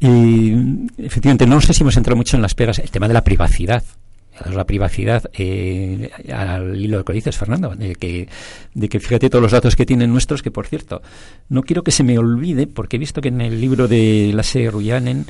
[0.00, 0.54] Y
[0.96, 3.82] efectivamente, no sé si hemos entrado mucho en las pegas, el tema de la privacidad
[4.52, 8.28] la privacidad eh, al hilo de que dices, Fernando, de que,
[8.74, 11.02] de que fíjate todos los datos que tienen nuestros, que por cierto,
[11.48, 14.70] no quiero que se me olvide, porque he visto que en el libro de Lasse
[14.70, 15.26] Ruyanen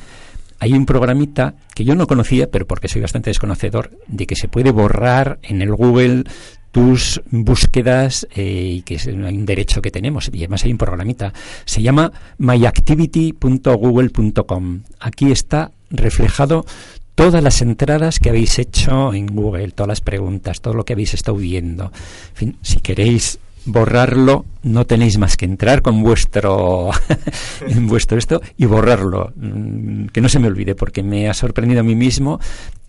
[0.60, 4.48] hay un programita que yo no conocía, pero porque soy bastante desconocedor, de que se
[4.48, 6.24] puede borrar en el Google
[6.72, 10.28] tus búsquedas eh, y que es un derecho que tenemos.
[10.32, 11.32] Y además hay un programita.
[11.64, 14.80] Se llama myactivity.google.com.
[15.00, 16.66] Aquí está reflejado
[17.18, 21.14] todas las entradas que habéis hecho en Google, todas las preguntas, todo lo que habéis
[21.14, 21.86] estado viendo.
[21.86, 26.90] En fin, si queréis borrarlo, no tenéis más que entrar con vuestro
[27.66, 31.80] en vuestro esto y borrarlo, mm, que no se me olvide porque me ha sorprendido
[31.80, 32.40] a mí mismo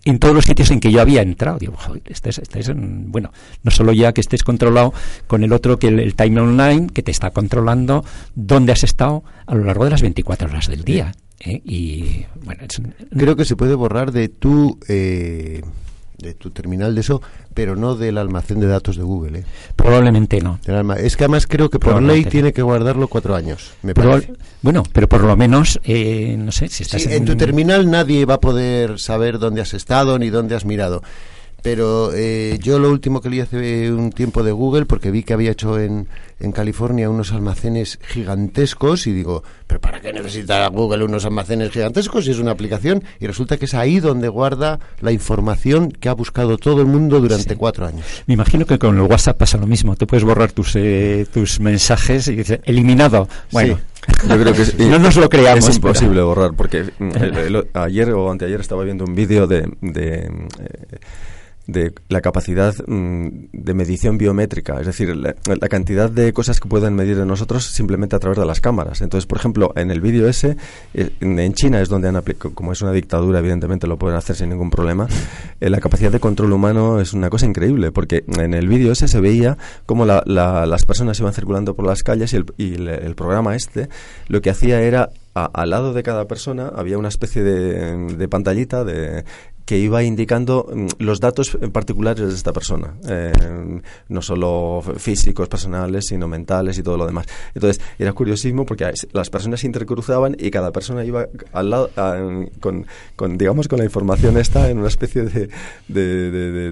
[0.04, 1.58] en todos los sitios en que yo había entrado.
[1.58, 4.94] Digo, joder, estáis, estáis en, bueno, no solo ya que estés controlado
[5.26, 8.04] con el otro que el, el time online que te está controlando
[8.34, 11.12] dónde has estado a lo largo de las 24 horas del día.
[11.40, 11.60] ¿eh?
[11.64, 15.62] Y bueno, es, Creo que se puede borrar de tu eh,
[16.20, 17.22] de tu terminal de eso,
[17.54, 19.40] pero no del almacén de datos de Google.
[19.40, 19.44] ¿eh?
[19.76, 20.58] probablemente no.
[20.98, 24.32] Es que además creo que por ley tiene que guardarlo cuatro años, me parece.
[24.62, 28.24] bueno, pero por lo menos, eh, no sé, si estás Sí, en tu terminal nadie
[28.26, 31.02] va a poder saber dónde has estado ni dónde has mirado.
[31.62, 35.34] Pero eh, yo lo último que leí hace un tiempo de Google, porque vi que
[35.34, 36.08] había hecho en,
[36.40, 42.24] en California unos almacenes gigantescos, y digo, ¿pero para qué necesita Google unos almacenes gigantescos
[42.24, 43.04] si es una aplicación?
[43.20, 47.20] Y resulta que es ahí donde guarda la información que ha buscado todo el mundo
[47.20, 47.56] durante Sí.
[47.56, 48.04] cuatro años.
[48.26, 49.96] Me imagino que con el WhatsApp pasa lo mismo.
[49.96, 53.28] Tú puedes borrar tus, eh, tus mensajes y dices, eliminado.
[53.52, 53.78] Bueno,
[54.28, 55.68] Yo creo que es, no nos lo creamos.
[55.68, 59.46] es imposible pero- borrar, porque mm, el- el- ayer o anteayer estaba viendo un vídeo
[59.46, 60.98] de, de, eh,
[61.72, 66.68] de la capacidad mm, de medición biométrica, es decir, la, la cantidad de cosas que
[66.68, 69.00] pueden medir de nosotros simplemente a través de las cámaras.
[69.00, 70.56] Entonces, por ejemplo, en el vídeo ese,
[70.94, 74.36] eh, en China es donde han aplicado, como es una dictadura, evidentemente lo pueden hacer
[74.36, 75.06] sin ningún problema,
[75.60, 79.08] eh, la capacidad de control humano es una cosa increíble, porque en el vídeo ese
[79.08, 79.56] se veía
[79.86, 83.54] cómo la- la- las personas iban circulando por las calles y el, y el programa
[83.56, 83.88] este
[84.28, 88.28] lo que hacía era, a- al lado de cada persona había una especie de, de
[88.28, 89.24] pantallita de
[89.70, 93.30] que iba indicando mm, los datos particulares de esta persona, eh,
[94.08, 97.26] no solo físicos, personales, sino mentales y todo lo demás.
[97.54, 102.18] Entonces, era curiosísimo porque las personas se intercruzaban y cada persona iba al lado, a-
[102.58, 105.48] con, con, digamos, con la información esta en una especie de-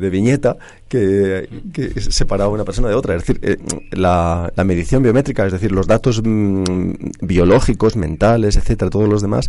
[0.00, 0.56] de viñeta
[0.88, 1.48] que,
[2.10, 3.14] separaba una persona de otra.
[3.14, 3.56] Es decir, eh,
[3.92, 6.62] la, la medición biométrica, es decir, los datos mm,
[7.20, 9.48] biológicos, mentales, etcétera, todos los demás,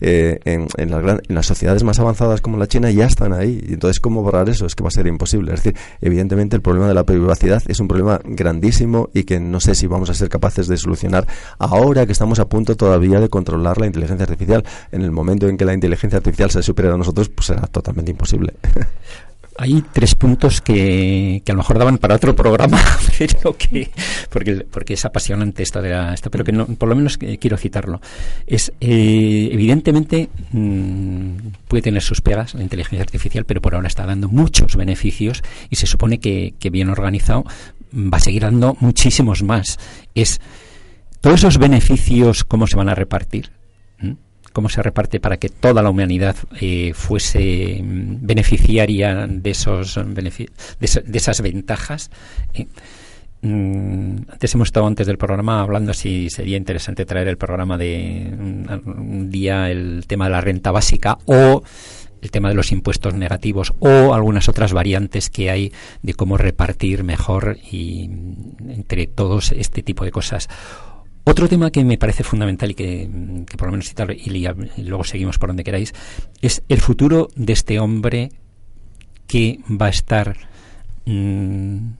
[0.00, 3.62] eh, en, en las en las sociedades más avanzadas como la China ya están ahí.
[3.68, 4.66] Entonces, ¿cómo borrar eso?
[4.66, 5.52] Es que va a ser imposible.
[5.54, 9.60] Es decir, evidentemente el problema de la privacidad es un problema grandísimo y que no
[9.60, 11.26] sé si vamos a ser capaces de solucionar
[11.58, 14.64] ahora que estamos a punto todavía de controlar la inteligencia artificial.
[14.92, 18.10] En el momento en que la inteligencia artificial se supere a nosotros, pues será totalmente
[18.10, 18.54] imposible.
[19.60, 22.80] Hay tres puntos que, que a lo mejor daban para otro programa,
[23.18, 23.90] pero que
[24.30, 27.56] porque, porque es apasionante esto de la, esto, pero que no, por lo menos quiero
[27.56, 28.00] citarlo.
[28.46, 31.30] Es eh, evidentemente mm,
[31.66, 35.74] puede tener sus pegas la inteligencia artificial, pero por ahora está dando muchos beneficios y
[35.74, 37.44] se supone que, que bien organizado
[37.90, 39.76] mm, va a seguir dando muchísimos más.
[40.14, 40.40] Es
[41.20, 43.57] todos esos beneficios cómo se van a repartir.
[44.58, 44.58] ¿Mm?
[44.58, 50.50] cómo se reparte para que toda la humanidad eh, fuese mm, beneficiaria de esos benefi-
[50.80, 52.10] de, esas ventajas.
[52.54, 52.66] eh.
[53.40, 58.34] Mm, antes hemos estado antes del programa hablando si sería interesante traer el programa de
[58.36, 61.62] un, día el tema de la renta básica o
[62.20, 67.04] el tema de los impuestos negativos o algunas otras variantes que hay de cómo repartir
[67.04, 70.48] mejor mm, entre todos este tipo de cosas.
[71.28, 73.10] Otro tema que me parece fundamental y que,
[73.58, 74.30] por lo menos citar y,
[74.78, 75.92] luego seguimos por donde queráis
[76.40, 78.32] es el futuro de este hombre
[79.26, 80.38] que va a estar
[81.04, 81.90] mm,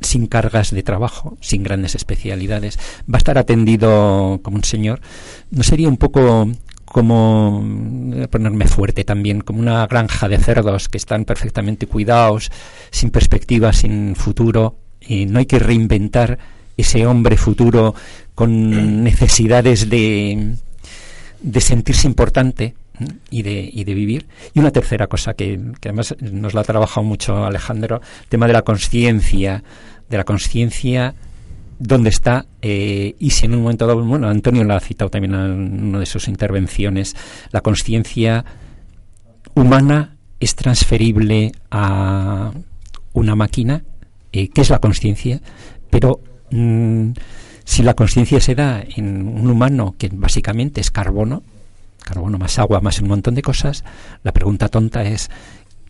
[0.00, 2.78] sin cargas de trabajo, sin grandes especialidades,
[3.12, 5.00] va a estar atendido como un señor.
[5.50, 6.48] ¿No sería un poco
[6.84, 7.60] como
[8.30, 12.52] ponerme fuerte también, como una granja de cerdos que están perfectamente cuidados,
[12.92, 16.38] sin perspectiva, sin futuro, y no hay que reinventar
[16.76, 17.94] ese hombre futuro
[18.34, 20.56] con necesidades de,
[21.40, 22.74] de sentirse importante
[23.30, 24.26] y de, y de vivir.
[24.54, 28.46] Y una tercera cosa que, que además nos la ha trabajado mucho Alejandro, el tema
[28.46, 29.62] de la conciencia,
[30.08, 31.14] de la conciencia
[31.78, 35.34] dónde está eh, y si en un momento dado, bueno, Antonio lo ha citado también
[35.34, 37.16] en una de sus intervenciones,
[37.50, 38.44] la conciencia
[39.54, 42.52] humana es transferible a
[43.12, 43.82] una máquina,
[44.32, 45.40] eh, ¿qué es la conciencia?
[45.90, 46.20] Pero
[46.52, 47.12] mm,
[47.64, 51.42] si la conciencia se da en un humano que básicamente es carbono,
[52.02, 53.84] carbono más agua más un montón de cosas,
[54.22, 55.30] la pregunta tonta es,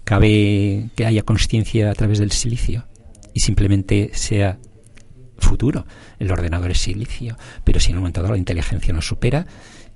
[0.05, 2.87] ¿cabe que haya conciencia a través del silicio?
[3.35, 4.59] Y simplemente sea
[5.39, 5.87] futuro.
[6.19, 9.47] El ordenador es silicio, pero si en un momento dado la inteligencia nos supera,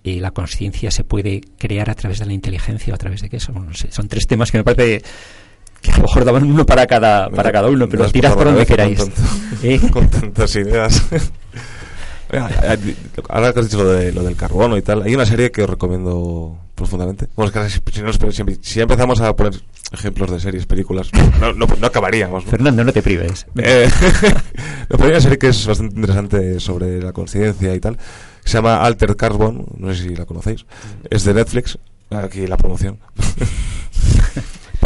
[0.05, 3.29] eh, la conciencia se puede crear a través de la inteligencia o a través de
[3.29, 3.53] qué eso.
[3.53, 3.91] No sé.
[3.91, 5.03] Son tres temas que me parece
[5.81, 8.67] que a lo mejor daban uno para cada, para cada uno, pero tirad por donde
[8.67, 8.99] queráis.
[9.93, 10.09] Con, ¿Eh?
[10.09, 11.03] tantas ideas.
[13.29, 15.63] Ahora que has dicho lo, de, lo del carbono y tal, hay una serie que
[15.63, 17.29] os recomiendo profundamente.
[17.37, 19.55] Bueno, es que ahora si, nos- empezamos a poner
[19.93, 22.45] ejemplos de series, películas, no, no, no acabaríamos.
[22.45, 22.51] ¿no?
[22.51, 23.47] Fernando, no te prives.
[23.57, 23.89] Eh,
[24.89, 27.97] pero hay una serie que es bastante interesante sobre la conciencia y tal.
[27.97, 30.67] que Se llama Altered Carbon, no sé si la conocéis.
[31.09, 31.79] Es de Netflix.
[32.11, 32.99] Aquí la promoción.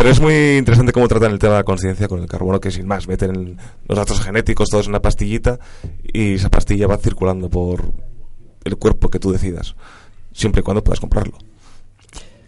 [0.01, 2.71] Pero es muy interesante cómo tratan el tema de la conciencia con el carbono, que
[2.71, 5.59] sin más, meten los datos genéticos todos en una pastillita
[6.03, 7.93] y esa pastilla va circulando por
[8.65, 9.77] el cuerpo que tú decidas.
[10.33, 11.37] Siempre y cuando puedas comprarlo.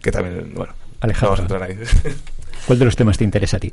[0.03, 1.37] Que también, bueno, Alejandro.
[1.37, 1.77] vamos a entrar ahí.
[2.67, 3.73] ¿Cuál de los temas te interesa a ti?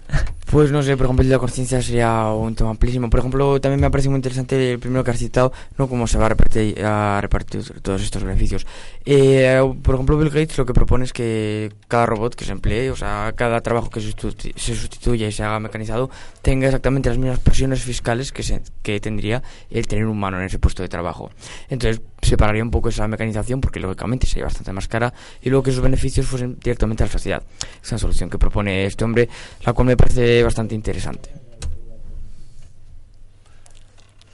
[0.49, 3.07] Pues no sé, por ejemplo, el de la conciencia sería un tema amplísimo.
[3.09, 6.07] Por ejemplo, también me ha parecido muy interesante el primero que has citado, no cómo
[6.07, 8.65] se va a repartir, a repartir todos estos beneficios.
[9.05, 12.89] Eh, por ejemplo, Bill Gates lo que propone es que cada robot que se emplee,
[12.89, 16.09] o sea, cada trabajo que se sustitu- se sustituya y se haga mecanizado,
[16.41, 20.45] tenga exactamente las mismas presiones fiscales que, se, que tendría el tener un humano en
[20.45, 21.29] ese puesto de trabajo.
[21.69, 25.71] Entonces, separaría un poco esa mecanización porque lógicamente sería bastante más cara y luego que
[25.71, 27.43] esos beneficios fuesen directamente a la sociedad.
[27.81, 29.29] Es una solución que propone este hombre,
[29.65, 31.29] la cual me parece bastante interesante.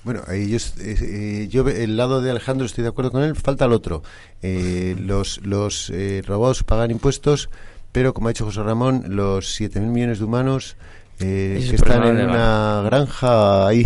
[0.05, 3.35] Bueno, ahí yo, eh, eh, yo el lado de Alejandro estoy de acuerdo con él,
[3.35, 4.03] falta el otro.
[4.43, 7.49] Eh, los los eh, robots pagan impuestos,
[7.91, 10.77] pero como ha dicho José Ramón, los 7.000 millones de humanos
[11.19, 13.83] eh, que están en una granja ahí,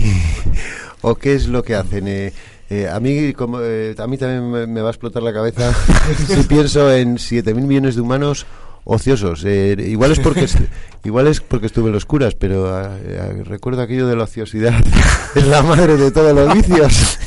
[1.02, 2.34] o qué es lo que hacen.
[2.70, 5.34] Eh, eh, a mí como eh, a mí también me, me va a explotar la
[5.34, 5.74] cabeza
[6.28, 8.46] si pienso en 7.000 millones de humanos
[8.84, 9.44] ociosos.
[9.46, 10.48] Eh, igual es porque
[11.04, 14.74] igual es porque estuve en los curas, pero ah, ah, recuerdo aquello de la ociosidad
[15.36, 17.20] es la madre de todos los vicios.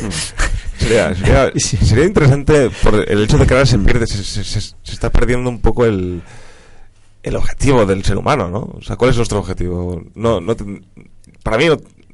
[0.79, 4.61] Sería, sería, sería interesante por el hecho de que ahora se pierde, se, se- se-
[4.61, 6.23] se está perdiendo un poco el,
[7.23, 8.59] el objetivo del ser humano, ¿no?
[8.77, 10.03] O sea, ¿cuál es nuestro objetivo?
[10.17, 10.57] No, no
[11.45, 11.67] para mí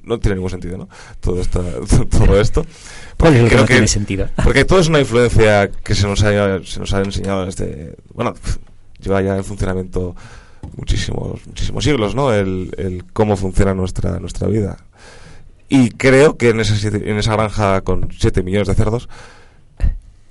[0.08, 0.88] no, tiene ningún sentido, ¿no?
[1.20, 1.60] Todo, esta,
[2.10, 2.64] todo esto.
[3.18, 4.28] ¿Cuál es lo que Creo no tiene sentido?
[4.44, 7.96] Porque todo es una influencia que se nos ha, se nos ha enseñado desde...
[8.14, 8.34] Bueno,
[9.00, 10.16] lleva ya en funcionamiento
[10.76, 12.32] muchísimos, muchísimos siglos, ¿no?
[12.32, 14.78] El, el cómo funciona nuestra, nuestra vida.
[15.68, 19.08] Y creo que en esa, siete- en esa granja con 7 millones de cerdos,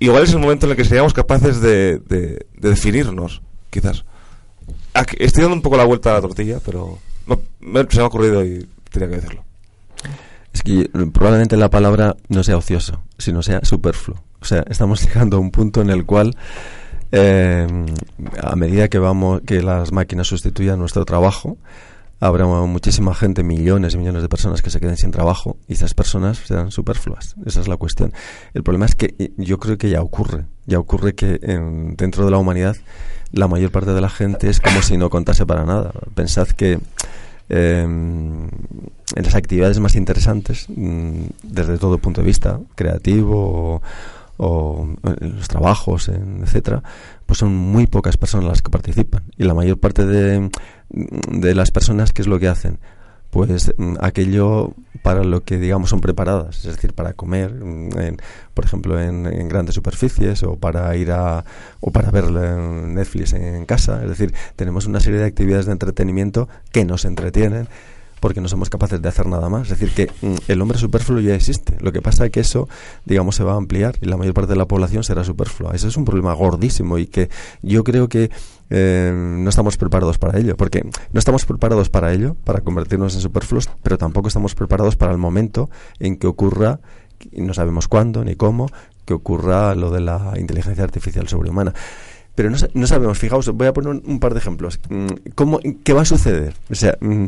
[0.00, 4.04] igual es el momento en el que seríamos capaces de, de, de definirnos, quizás.
[4.94, 8.02] Aquí- estoy dando un poco la vuelta a la tortilla, pero no, me, se me
[8.02, 9.44] ha ocurrido y tenía que decirlo.
[10.62, 14.22] Que probablemente la palabra no sea ocioso, sino sea superfluo.
[14.40, 16.36] O sea, estamos llegando a un punto en el cual,
[17.12, 17.66] eh,
[18.42, 21.56] a medida que vamos, que las máquinas sustituyan nuestro trabajo,
[22.20, 25.94] habrá muchísima gente, millones y millones de personas que se queden sin trabajo y esas
[25.94, 27.36] personas serán superfluas.
[27.46, 28.12] Esa es la cuestión.
[28.54, 30.44] El problema es que yo creo que ya ocurre.
[30.66, 32.76] Ya ocurre que en- dentro de la humanidad
[33.30, 35.92] la mayor parte de la gente es como si no contase para nada.
[36.14, 36.78] Pensad que
[37.48, 38.50] eh, en
[39.24, 43.82] las actividades más interesantes, mm, desde todo punto de vista, creativo
[44.36, 44.88] o,
[45.20, 46.82] en los trabajos, en etcétera,
[47.26, 49.24] pues son muy pocas personas las que participan.
[49.36, 50.50] Y la mayor parte de,
[50.90, 52.78] de las personas, ¿qué es lo que hacen?
[53.30, 54.72] Pues mm, aquello
[55.02, 58.16] para lo que, digamos, son preparadas, es decir, para comer, mm, en-
[58.54, 61.44] por ejemplo, en, en grandes superficies o para ir a,
[61.80, 64.02] o para ver Netflix en casa.
[64.02, 67.68] Es decir, tenemos una serie de actividades de entretenimiento que nos entretienen
[68.20, 69.70] porque no somos capaces de hacer nada más.
[69.70, 71.76] Es decir, que mm, el hombre superfluo ya existe.
[71.80, 72.68] Lo que pasa es que eso,
[73.04, 75.72] digamos, se va a ampliar y la mayor parte de la población será superflua.
[75.74, 77.28] Eso es un problema gordísimo y que
[77.62, 78.30] yo creo que
[78.70, 80.56] eh, no estamos preparados para ello.
[80.56, 85.12] Porque no estamos preparados para ello, para convertirnos en superfluos, pero tampoco estamos preparados para
[85.12, 86.80] el momento en que ocurra,
[87.32, 88.68] y no sabemos cuándo ni cómo,
[89.04, 91.72] que ocurra lo de la inteligencia artificial sobrehumana.
[92.34, 94.78] Pero no, no sabemos, fijaos, voy a poner un, un par de ejemplos.
[94.88, 96.54] Mm, ¿Cómo, ¿Qué va a suceder?
[96.70, 97.24] O sea, mm,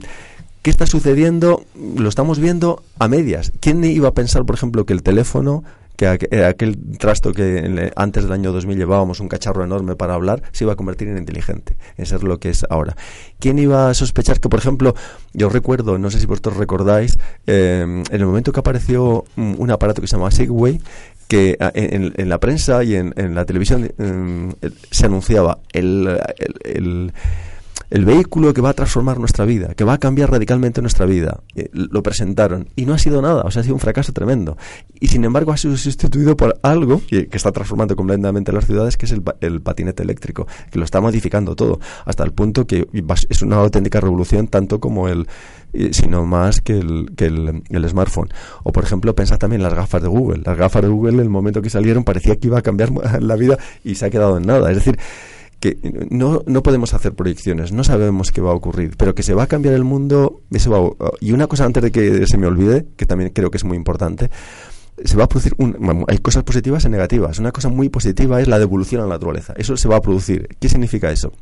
[0.62, 1.64] ¿qué está sucediendo?
[1.96, 3.52] Lo estamos viendo a medias.
[3.60, 5.64] ¿Quién iba a pensar, por ejemplo, que el teléfono,
[6.00, 9.96] que aqu- eh, aquel trasto que el- antes del año 2000 llevábamos un cacharro enorme
[9.96, 12.96] para hablar, se iba a convertir en inteligente, en ser lo que es ahora?
[13.38, 14.94] ¿Quién iba a sospechar que, por ejemplo,
[15.34, 19.70] yo recuerdo, no sé si vosotros recordáis, eh, en el momento que apareció mm, un
[19.70, 20.80] aparato que se llamaba Segway,
[21.28, 24.54] que a- en, en la prensa y en, la televisión el-
[24.90, 26.18] se anunciaba el-
[27.90, 31.40] el vehículo que va a transformar nuestra vida, que va a cambiar radicalmente nuestra vida.
[31.56, 34.56] Eh, lo presentaron y no ha sido nada, o sea, ha sido un fracaso tremendo.
[35.00, 39.06] Y sin embargo ha sido sustituido por algo que, está transformando completamente las ciudades, que
[39.06, 42.86] es el, pa- el patinete eléctrico, que lo está modificando todo, hasta el punto que
[43.28, 45.26] es una auténtica revolución, tanto como el,
[45.72, 48.28] eh, sino más que el, que el, smartphone.
[48.62, 50.42] O por ejemplo, pensad también las gafas de Google.
[50.44, 53.36] Las gafas de Google, en el momento que salieron, parecía que iba a cambiar la
[53.36, 54.70] vida y se ha quedado en nada.
[54.70, 54.98] Es decir,
[55.60, 55.76] que
[56.10, 59.42] no, no podemos hacer proyecciones, no sabemos qué va a ocurrir, pero que se va
[59.44, 62.46] a cambiar el mundo, eso va a- y una cosa antes de que se me
[62.46, 64.30] olvide, que también creo que es muy importante,
[65.04, 67.38] se va a producir un- hay cosas positivas y negativas.
[67.38, 69.54] Una cosa muy positiva es la devolución a la naturaleza.
[69.56, 70.48] Eso se va a producir.
[70.58, 71.32] ¿Qué significa eso?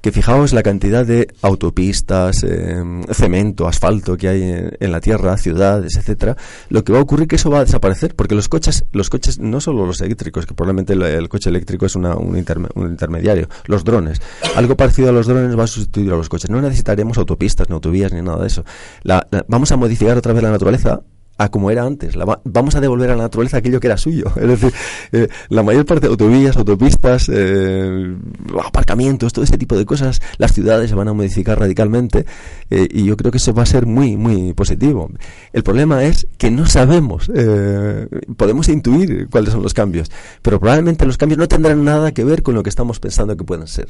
[0.00, 2.82] Que fijaos la cantidad de autopistas, eh,
[3.12, 4.42] cemento, asfalto que hay
[4.78, 6.36] en, la tierra, ciudades, etcétera,
[6.68, 9.38] lo que va a ocurrir que eso va a desaparecer, porque los coches, los coches
[9.38, 13.48] no solo los eléctricos, que probablemente el, coche eléctrico es una, un, interme- un intermediario,
[13.66, 14.20] los drones,
[14.54, 16.50] algo parecido a los drones va a sustituir a los coches.
[16.50, 18.64] No necesitaremos autopistas, ni autovías, ni nada de eso.
[19.02, 21.00] La- vamos a modificar otra vez la naturaleza
[21.38, 22.16] a como era antes.
[22.16, 24.26] La va- vamos a devolver a la naturaleza aquello que era suyo.
[24.36, 24.72] Es decir,
[25.12, 28.16] eh, la mayor parte de autovías, autopistas, eh,
[28.64, 32.24] aparcamientos, todo este tipo de cosas, las ciudades se van a modificar radicalmente
[32.70, 35.10] eh, y yo creo que eso va a ser muy, muy positivo.
[35.52, 37.30] El problema es que no sabemos,
[38.36, 40.10] podemos intuir cuáles son los cambios,
[40.42, 43.44] pero probablemente los cambios no tendrán nada que ver con lo que estamos pensando que
[43.44, 43.88] pueden ser.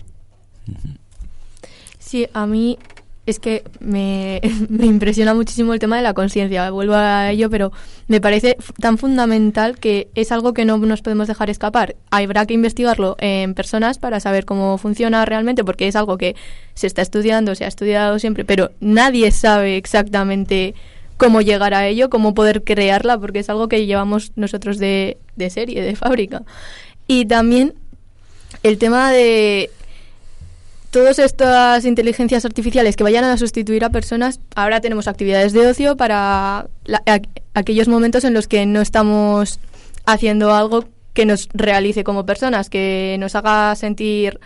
[1.99, 2.78] Sí, a mí
[3.27, 6.70] es que me, me impresiona muchísimo el tema de la conciencia.
[6.70, 7.72] Vuelvo a ello, pero
[8.09, 11.97] me parece tan fundamental que es algo que no nos podemos dejar escapar.
[12.11, 16.37] Habrá que investigarlo en personas para saber cómo funciona realmente, porque es algo que
[16.74, 20.74] se está estudiando, se ha estudiado siempre, pero nadie sabe exactamente
[21.16, 25.51] cómo llegar a ello, cómo poder crearla, porque es algo que llevamos nosotros de, de
[25.51, 26.43] serie, de fábrica.
[27.09, 27.74] Y también
[28.62, 29.70] el tema de
[30.97, 35.94] todas estas inteligencias artificiales que vayan a sustituir a personas, ahora tenemos actividades de ocio
[35.99, 39.61] para la- aqu- aquellos momentos en los que no estamos
[40.07, 44.40] haciendo algo que nos realice como personas, que nos haga sentir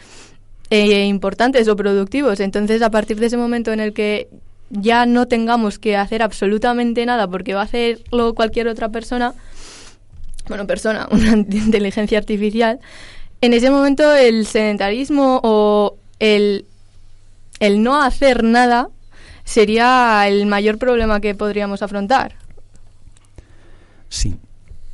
[0.71, 2.41] eh, importantes o productivos.
[2.41, 4.29] Entonces, a partir de ese momento en el que
[4.71, 9.35] ya no tengamos que hacer absolutamente nada porque va a hacerlo cualquier otra persona,
[10.49, 12.81] bueno, persona, una inteligencia artificial,
[13.41, 16.67] en ese momento el sedentarismo o el,
[17.59, 18.89] el no hacer nada
[19.45, 22.37] sería el mayor problema que podríamos afrontar.
[24.09, 24.37] Sí,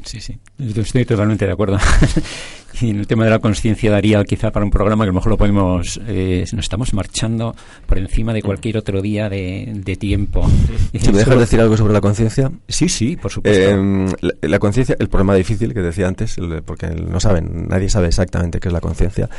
[0.05, 0.39] sí, sí.
[0.59, 1.79] Estoy totalmente de acuerdo.
[2.81, 5.14] y en el tema de la conciencia daría quizá para un programa que a lo
[5.14, 5.99] mejor lo podemos...
[6.07, 7.55] eh, nos estamos marchando
[7.87, 10.47] por encima de cualquier otro día de, de tiempo.
[10.93, 13.61] Me dejas decir algo sobre la conciencia, Sí, sí, por supuesto.
[13.71, 17.89] Eh, la, la conciencia, el problema difícil que decía antes, el- porque no saben, nadie
[17.89, 19.31] sabe exactamente qué es la conciencia.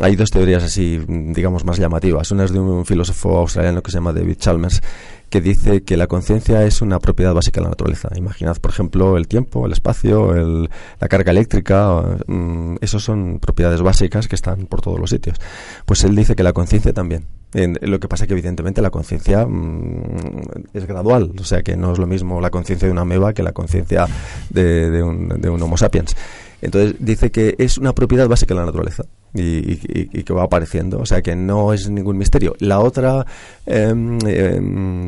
[0.00, 2.30] Hay dos teorías así, digamos, más llamativas.
[2.30, 4.82] Una es de un filósofo australiano que se llama David Chalmers,
[5.30, 8.08] que dice que la conciencia es una propiedad básica de la naturaleza.
[8.14, 10.70] Imaginad, por ejemplo, el tiempo, el espacio, el-
[11.00, 15.36] la carga eléctrica, mm, son propiedades básicas que están por todos los sitios.
[15.84, 17.26] Pues él dice que la conciencia también.
[17.52, 20.40] En- lo que pasa que evidentemente la conciencia mm,
[20.72, 23.42] es gradual, o sea que no es lo mismo la conciencia de una ameba que
[23.42, 24.06] la conciencia
[24.50, 26.16] de un, de un Homo sapiens.
[26.62, 29.04] Entonces dice que es una propiedad básica de la naturaleza
[29.34, 32.54] y, que va apareciendo, o sea que no es ningún misterio.
[32.60, 33.26] La otra
[33.66, 34.18] em,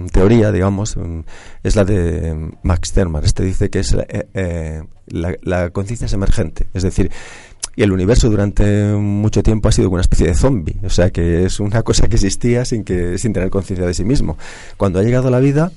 [0.09, 1.23] teoría, digamos, em,
[1.63, 3.25] es la de Max Terman.
[3.25, 7.11] Este dice que es eh, eh, la, la conciencia es emergente, es decir,
[7.77, 11.45] y el universo durante mucho tiempo ha sido una especie de zombie, o sea que
[11.45, 14.39] es una cosa que existía sin que sin tener conciencia de sí mismo.
[14.77, 15.71] Cuando ha llegado la vida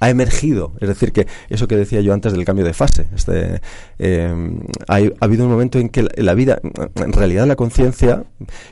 [0.00, 3.60] ha emergido, es decir que eso que decía yo antes del cambio de fase, este,
[3.98, 4.32] eh,
[4.86, 6.60] ha habido un momento en que la, vida,
[6.96, 8.24] en realidad la conciencia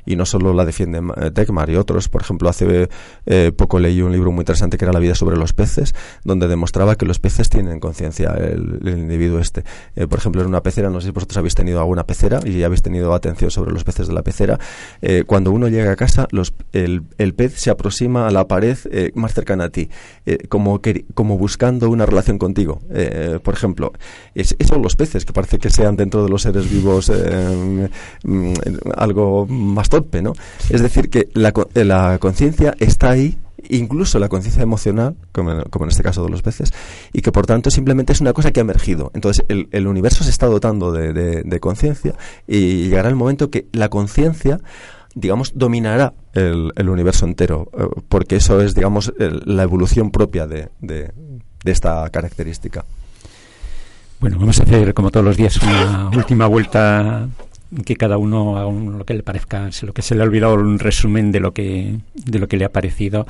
[0.05, 2.89] y no solo la defiende eh, Tekmar y otros, por ejemplo hace
[3.27, 6.49] eh, poco leí un libro muy interesante que era La vida sobre los peces, donde
[6.49, 9.65] demostraba que los peces tienen conciencia el, individuo este.
[9.97, 12.63] Eh, por ejemplo en una pecera, no sé si vosotros habéis tenido alguna pecera y
[12.63, 14.59] habéis tenido atención sobre los peces de la pecera,
[15.03, 18.77] eh, cuando uno llega a casa los, el, el pez se aproxima a la pared
[18.91, 19.89] eh, más cercana a ti,
[20.25, 22.83] eh, como, queri- como buscando una relación contigo.
[22.91, 23.93] Eh, por ejemplo,
[24.35, 27.89] es, eso los peces, que parece que sean dentro de los seres vivos eh,
[28.23, 28.53] mm,
[28.95, 30.35] algo más torpe, ¿no?
[30.69, 33.39] Es decir, que la, eh, la conciencia está ahí
[33.69, 36.73] incluso la conciencia emocional, como en, como en este caso de los peces,
[37.13, 39.11] y que por tanto simplemente es una cosa que ha emergido.
[39.15, 42.15] Entonces el, el universo se está dotando de conciencia
[42.47, 44.61] y llegará el momento que la conciencia
[45.19, 50.47] digamos, dominará el, el universo entero, eh, porque eso es, digamos, el- la evolución propia
[50.47, 51.11] de, de-
[51.65, 52.85] esta característica.
[54.21, 57.29] Bueno, vamos a hacer como todos los días una última vuelta
[57.85, 60.55] que cada uno haga un- lo que le parezca, lo que se le ha olvidado
[60.55, 63.27] un resumen de lo que de lo que le ha parecido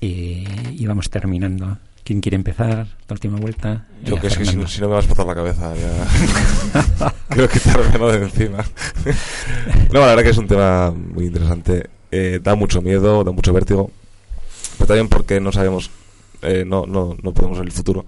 [0.00, 1.78] y vamos terminando.
[2.04, 2.86] ¿Quién quiere empezar?
[3.08, 3.86] La última vuelta.
[4.04, 7.12] Yo que es que si, no- si no me vas a explotar la cabeza, ya.
[7.28, 8.58] Creo que quitármelo de encima.
[9.92, 11.88] no, la verdad que es un tema muy interesante.
[12.10, 13.90] Eh, da mucho miedo, da mucho vértigo.
[14.78, 15.90] Pero también porque no sabemos,
[16.42, 18.04] eh, no, no, no podemos ver el futuro.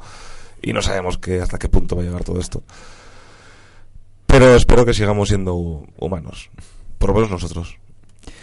[0.61, 2.62] Y no sabemos que hasta qué punto va a llegar todo esto.
[4.26, 6.51] Pero espero que sigamos siendo hu- humanos.
[6.99, 7.76] por lo menos nosotros.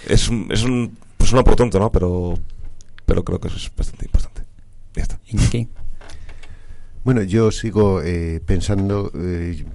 [0.07, 1.91] Es un, es un, pues un por tonto, ¿no?
[1.91, 2.35] Pero,
[3.05, 4.30] pero creo que eso es bastante importante.
[4.95, 5.19] Ya está.
[7.03, 9.65] Bueno, yo sigo eh, pensando eh,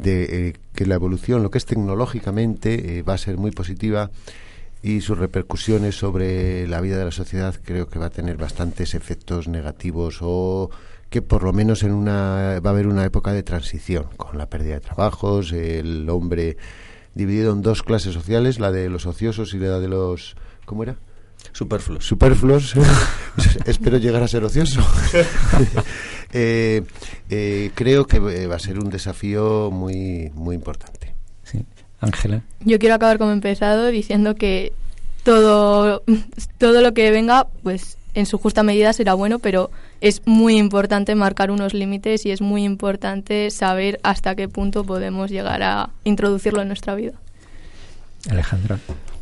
[0.00, 4.10] de eh, que la evolución, lo que es tecnológicamente, eh, va a ser muy positiva
[4.82, 8.94] y sus repercusiones sobre la vida de la sociedad creo que va a tener bastantes
[8.94, 10.70] efectos negativos o
[11.10, 14.50] que por lo menos en una va a haber una época de transición con la
[14.50, 16.56] pérdida de trabajos, el hombre
[17.14, 20.36] dividido en dos clases sociales, la de los ociosos y la de los
[20.66, 20.96] ¿cómo era?
[21.54, 22.04] Superfluos.
[22.04, 22.74] Superfluos.
[23.64, 24.84] Espero llegar a ser ocioso.
[26.32, 26.82] eh,
[27.30, 31.14] eh, creo que eh, va a ser un desafío muy, muy importante.
[31.44, 31.64] Sí.
[32.00, 32.42] Ángela.
[32.64, 34.72] Yo quiero acabar como he empezado diciendo que
[35.22, 36.02] todo,
[36.58, 41.14] todo lo que venga, pues en su justa medida será bueno, pero es muy importante
[41.14, 46.62] marcar unos límites y es muy importante saber hasta qué punto podemos llegar a introducirlo
[46.62, 47.12] en nuestra vida.
[48.28, 48.76] Alejandro.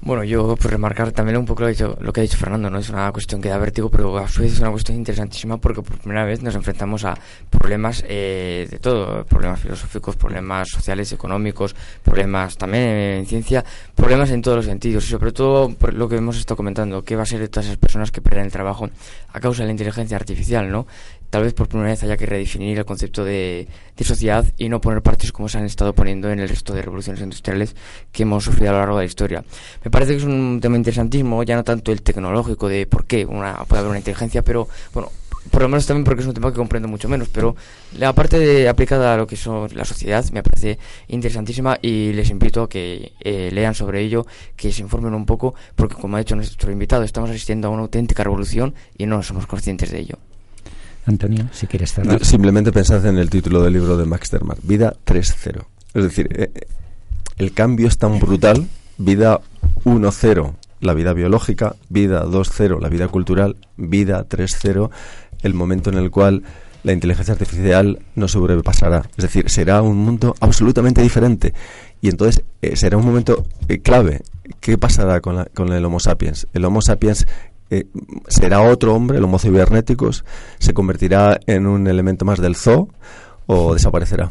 [0.05, 2.81] Bueno, yo pues remarcar también un poco lo dicho, lo que ha dicho Fernando, ¿no?
[2.81, 5.81] Es una cuestión que da vértigo, pero a su vez es una cuestión interesantísima porque
[5.81, 7.17] por primera vez nos enfrentamos a
[7.49, 14.43] problemas eh, de todo, problemas filosóficos, problemas sociales, económicos, problemas también en ciencia, problemas en
[14.43, 17.27] todos los sentidos y sobre todo por lo que hemos estado comentando, qué va a
[17.27, 18.91] ser de todas esas personas que pierden el trabajo
[19.33, 20.89] a causa de la inteligencia artificial, ¿no?
[21.31, 24.83] Tal vez por primera vez haya que redefinir el concepto de, de sociedad y no
[24.83, 27.75] poner partes como se han estado poniendo en el resto de revoluciones industriales
[28.13, 29.45] que hemos sufrido a lo largo de la historia.
[29.93, 33.65] Parece que es un tema interesantísimo, ya no tanto el tecnológico de por qué una,
[33.69, 35.13] puede haber una inteligencia, pero bueno,
[35.51, 37.55] por lo menos también porque es un tema que comprendo mucho menos, pero
[37.99, 40.79] la parte de, aplicada a lo que son la sociedad me parece
[41.09, 44.27] interesantísima y les invito a que eh, lean sobre ello,
[44.57, 47.83] que se informen un poco, porque como ha dicho nuestro invitado, estamos asistiendo a una
[47.83, 50.19] auténtica revolución y no somos conscientes de ello.
[51.05, 52.25] Antonio, si quieres cerrar.
[52.25, 55.65] Simplemente pensad en el título del libro de Max Termark, Vida 3.0.
[55.95, 56.51] Es decir, eh,
[57.37, 59.41] el cambio es tan brutal, vida
[59.85, 64.91] 1.0, la vida biológica, vida 2.0, la vida cultural, vida 3.0,
[65.43, 66.43] el momento en el cual
[66.83, 69.09] la inteligencia artificial no sobrepasará.
[69.17, 71.55] Es decir, será un mundo absolutamente diferente.
[72.01, 74.23] Y entonces eh, será un momento eh, clave.
[74.61, 76.49] ¿Qué pasará con, la, con el Homo sapiens?
[76.53, 77.27] El Homo sapiens
[77.71, 77.87] eh,
[78.29, 80.25] será otro hombre, el Homo cibernéticos,
[80.59, 82.89] se convertirá en un elemento más del zoo
[83.47, 84.31] o desaparecerá.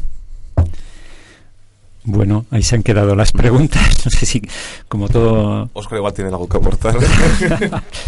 [2.04, 3.82] Bueno, ahí se han quedado las preguntas.
[4.04, 4.42] No sé si,
[4.88, 5.70] como todo.
[5.74, 6.96] Oscar igual tiene algo que aportar.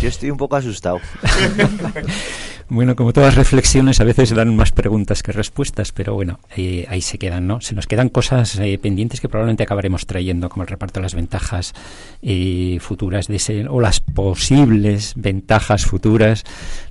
[0.02, 0.98] Yo estoy un poco asustado.
[2.70, 6.40] Bueno, como todas reflexiones, a veces dan más preguntas que respuestas, pero bueno,
[6.88, 7.60] ahí se quedan, ¿no?
[7.60, 11.14] Se nos quedan cosas eh, pendientes que probablemente acabaremos trayendo, como el reparto de las
[11.14, 11.74] ventajas
[12.22, 16.44] eh, futuras de ese, o las posibles ventajas futuras.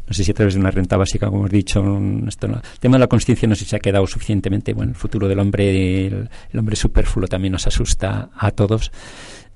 [0.07, 1.84] No sé si a través de una renta básica, como hemos dicho,
[2.28, 4.74] esto no, el tema de la conciencia no sé si se ha quedado suficientemente.
[4.74, 8.91] Bueno, el futuro del hombre, el, el hombre superfluo también nos asusta a todos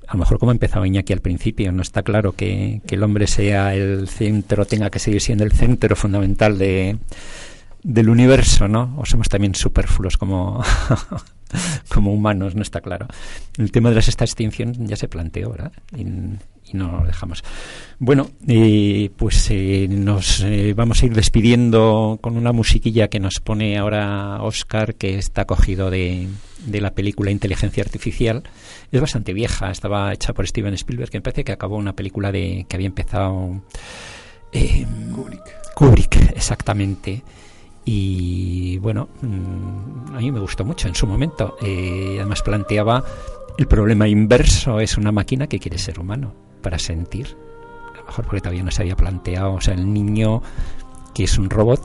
[0.07, 3.27] a lo mejor como empezaba Iñaki al principio, no está claro que, que, el hombre
[3.27, 6.97] sea el centro, tenga que seguir siendo el centro fundamental de,
[7.83, 8.95] del universo, ¿no?
[8.97, 10.63] O somos también superfluos como,
[11.93, 13.07] como humanos, no está claro.
[13.57, 15.71] El tema de las esta extinción ya se planteó, ¿verdad?
[15.95, 17.43] Y, y no lo dejamos.
[17.99, 23.39] Bueno, eh, pues eh, nos eh, vamos a ir despidiendo con una musiquilla que nos
[23.39, 26.27] pone ahora Oscar, que está cogido de,
[26.65, 28.43] de la película Inteligencia Artificial.
[28.91, 32.31] Es bastante vieja, estaba hecha por Steven Spielberg, que me parece que acabó una película
[32.31, 33.61] de que había empezado
[34.51, 35.73] eh, Kubrick.
[35.75, 37.23] Kubrick, exactamente.
[37.89, 41.55] Y bueno, mmm, a mí me gustó mucho en su momento.
[41.61, 43.01] Eh, además planteaba
[43.57, 47.37] el problema inverso, es una máquina que quiere ser humano para sentir.
[47.93, 50.41] A lo mejor porque todavía no se había planteado, o sea, el niño
[51.15, 51.81] que es un robot,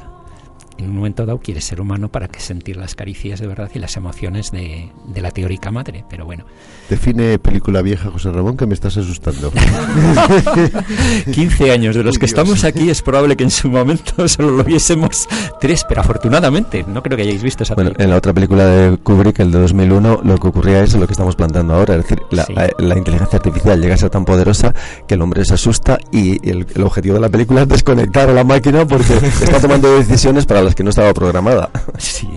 [0.78, 3.78] en un momento dado quiere ser humano para que sentir las caricias de verdad y
[3.78, 6.44] las emociones de, de, la teórica madre, pero bueno.
[6.88, 9.52] Define película vieja, José Ramón, que me estás asustando.
[11.32, 14.64] 15 años de los que estamos aquí, es probable que en su momento solo lo
[14.64, 15.28] viésemos
[15.60, 18.04] tres, pero afortunadamente, no creo que hayáis visto esa bueno, película.
[18.04, 21.12] En la otra película de Kubrick, el de 2001, lo que ocurría es lo que
[21.12, 22.54] estamos planteando ahora, es decir, la, sí.
[22.78, 24.74] la inteligencia artificial llega a ser tan poderosa
[25.06, 28.32] que el hombre se asusta y el, el objetivo de la película es desconectar a
[28.32, 31.70] la máquina porque está tomando decisiones para las que no estaba programada.
[31.98, 32.28] Sí.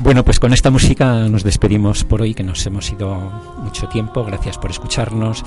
[0.00, 3.14] Bueno, pues con esta música nos despedimos por hoy, que nos hemos ido
[3.58, 4.24] mucho tiempo.
[4.24, 5.44] Gracias por escucharnos.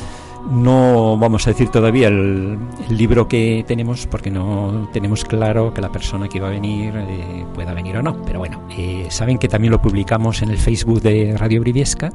[0.50, 2.58] No vamos a decir todavía el,
[2.88, 6.94] el libro que tenemos, porque no tenemos claro que la persona que iba a venir
[6.96, 8.22] eh, pueda venir o no.
[8.24, 12.14] Pero bueno, eh, saben que también lo publicamos en el Facebook de Radio Briviesca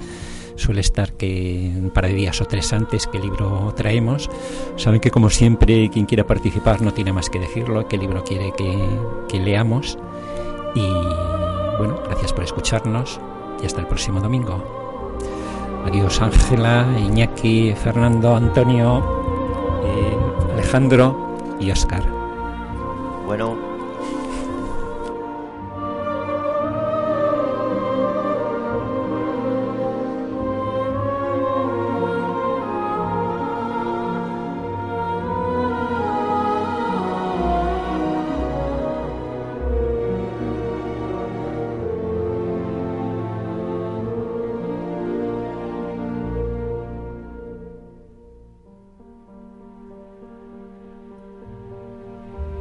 [0.60, 4.30] suele estar que un par de días o tres antes que libro traemos.
[4.76, 8.52] Saben que como siempre quien quiera participar no tiene más que decirlo, qué libro quiere
[8.56, 8.78] que,
[9.28, 9.98] que leamos.
[10.74, 10.86] Y
[11.78, 13.20] bueno, gracias por escucharnos
[13.62, 14.62] y hasta el próximo domingo.
[15.86, 19.02] Adiós Ángela, Iñaki, Fernando, Antonio,
[19.82, 22.04] eh, Alejandro y Oscar.
[23.26, 23.69] Bueno.